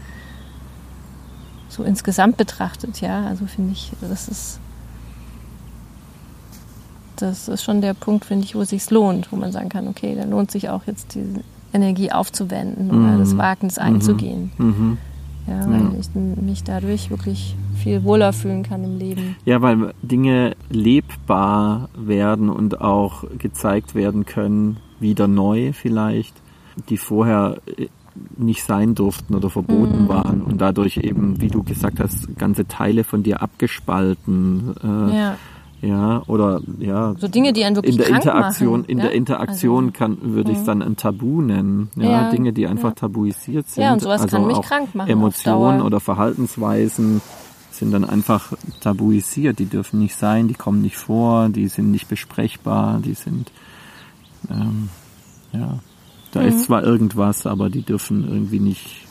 [1.68, 4.60] so insgesamt betrachtet, ja, also finde ich, das ist
[7.22, 9.88] das ist schon der Punkt, finde ich, wo es sich lohnt, wo man sagen kann,
[9.88, 11.24] okay, da lohnt sich auch jetzt die
[11.72, 13.04] Energie aufzuwenden mhm.
[13.04, 14.52] oder das Wagnis einzugehen.
[14.58, 14.66] Mhm.
[14.66, 14.98] mhm.
[15.46, 15.90] Ja, weil ja.
[15.98, 19.36] ich mich dadurch wirklich viel wohler fühlen kann im Leben.
[19.44, 26.34] Ja, weil Dinge lebbar werden und auch gezeigt werden können, wieder neu vielleicht,
[26.88, 27.56] die vorher
[28.36, 30.08] nicht sein durften oder verboten mhm.
[30.08, 34.74] waren und dadurch eben, wie du gesagt hast, ganze Teile von dir abgespalten.
[34.82, 35.36] Äh, ja.
[35.82, 37.14] Ja, oder ja.
[37.18, 39.04] So Dinge, die einen wirklich in der Interaktion, machen, in ja?
[39.04, 41.88] der Interaktion also, kann, würde ich es dann ein Tabu nennen.
[41.96, 42.94] Ja, ja Dinge, die einfach ja.
[42.96, 43.82] tabuisiert sind.
[43.82, 45.08] Ja, und sowas also kann mich krank machen.
[45.08, 47.22] Emotionen oder Verhaltensweisen
[47.70, 49.58] sind dann einfach tabuisiert.
[49.58, 53.50] Die dürfen nicht sein, die kommen nicht vor, die sind nicht besprechbar, die sind
[54.50, 54.90] ähm,
[55.52, 55.78] ja.
[56.32, 56.48] Da mhm.
[56.48, 59.06] ist zwar irgendwas, aber die dürfen irgendwie nicht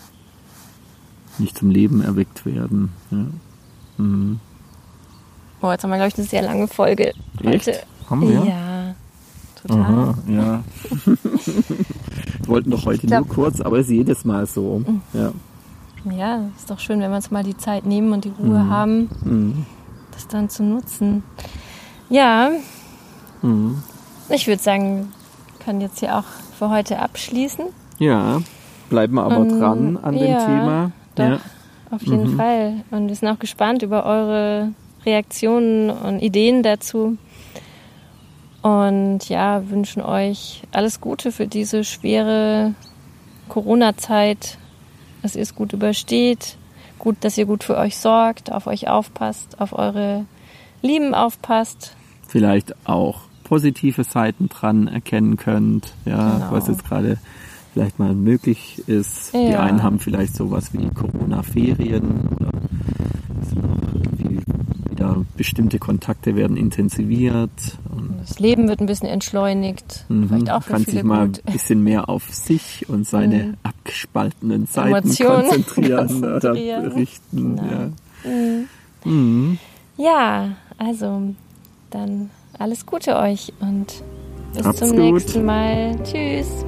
[1.38, 2.90] nicht zum Leben erweckt werden.
[3.12, 3.26] Ja.
[3.98, 4.40] Mhm.
[5.62, 7.14] Oh, jetzt haben wir, glaube ich, eine sehr lange Folge.
[7.44, 7.86] Echt?
[8.10, 8.46] Haben wir?
[8.46, 8.96] Ja,
[9.62, 9.82] total.
[9.82, 10.64] Aha, ja.
[12.48, 14.82] Wollten doch heute glaub, nur kurz, aber es ist jedes Mal so.
[15.14, 15.32] Ja.
[16.10, 18.70] Ja, ist doch schön, wenn wir uns mal die Zeit nehmen und die Ruhe mhm.
[18.70, 19.66] haben, mhm.
[20.12, 21.24] das dann zu nutzen.
[22.10, 22.52] Ja,
[23.42, 23.84] mhm.
[24.30, 25.12] ich würde sagen,
[25.58, 26.24] wir können jetzt hier auch
[26.58, 27.66] für heute abschließen.
[28.00, 28.40] Ja,
[28.90, 30.92] bleiben wir aber und, dran an ja, dem Thema.
[31.16, 31.40] Doch, ja,
[31.92, 32.38] auf jeden mhm.
[32.38, 32.84] Fall.
[32.92, 34.72] Und wir sind auch gespannt über eure
[35.06, 37.18] Reaktionen und Ideen dazu.
[38.62, 42.74] Und ja, wünschen euch alles Gute für diese schwere
[43.48, 44.58] Corona-Zeit,
[45.22, 46.58] dass ihr es gut übersteht,
[46.98, 50.26] gut, dass ihr gut für euch sorgt, auf euch aufpasst, auf eure
[50.82, 51.96] Lieben aufpasst.
[52.28, 56.52] Vielleicht auch positive Seiten dran erkennen könnt, ja, genau.
[56.52, 57.18] was jetzt gerade
[57.74, 59.34] vielleicht mal möglich ist.
[59.34, 59.40] Ja.
[59.40, 62.52] Die einen haben vielleicht sowas wie Corona-Ferien oder
[65.00, 67.50] wieder bestimmte Kontakte werden intensiviert.
[68.20, 70.06] das Leben wird ein bisschen entschleunigt.
[70.10, 70.28] Mhm.
[70.28, 71.42] Vielleicht auch für kann sich mal gut.
[71.46, 73.58] ein bisschen mehr auf sich und seine mhm.
[73.64, 77.56] abgespaltenen Seiten Emotionen konzentrieren, konzentrieren, oder berichten.
[77.56, 77.72] Genau.
[77.72, 78.30] Ja.
[78.30, 78.68] Mhm.
[79.06, 79.58] mhm.
[79.98, 81.34] ja, also
[81.90, 84.04] dann alles Gute euch und
[84.54, 84.98] bis Hab's zum gut.
[84.98, 85.98] nächsten Mal.
[86.04, 86.66] Tschüss.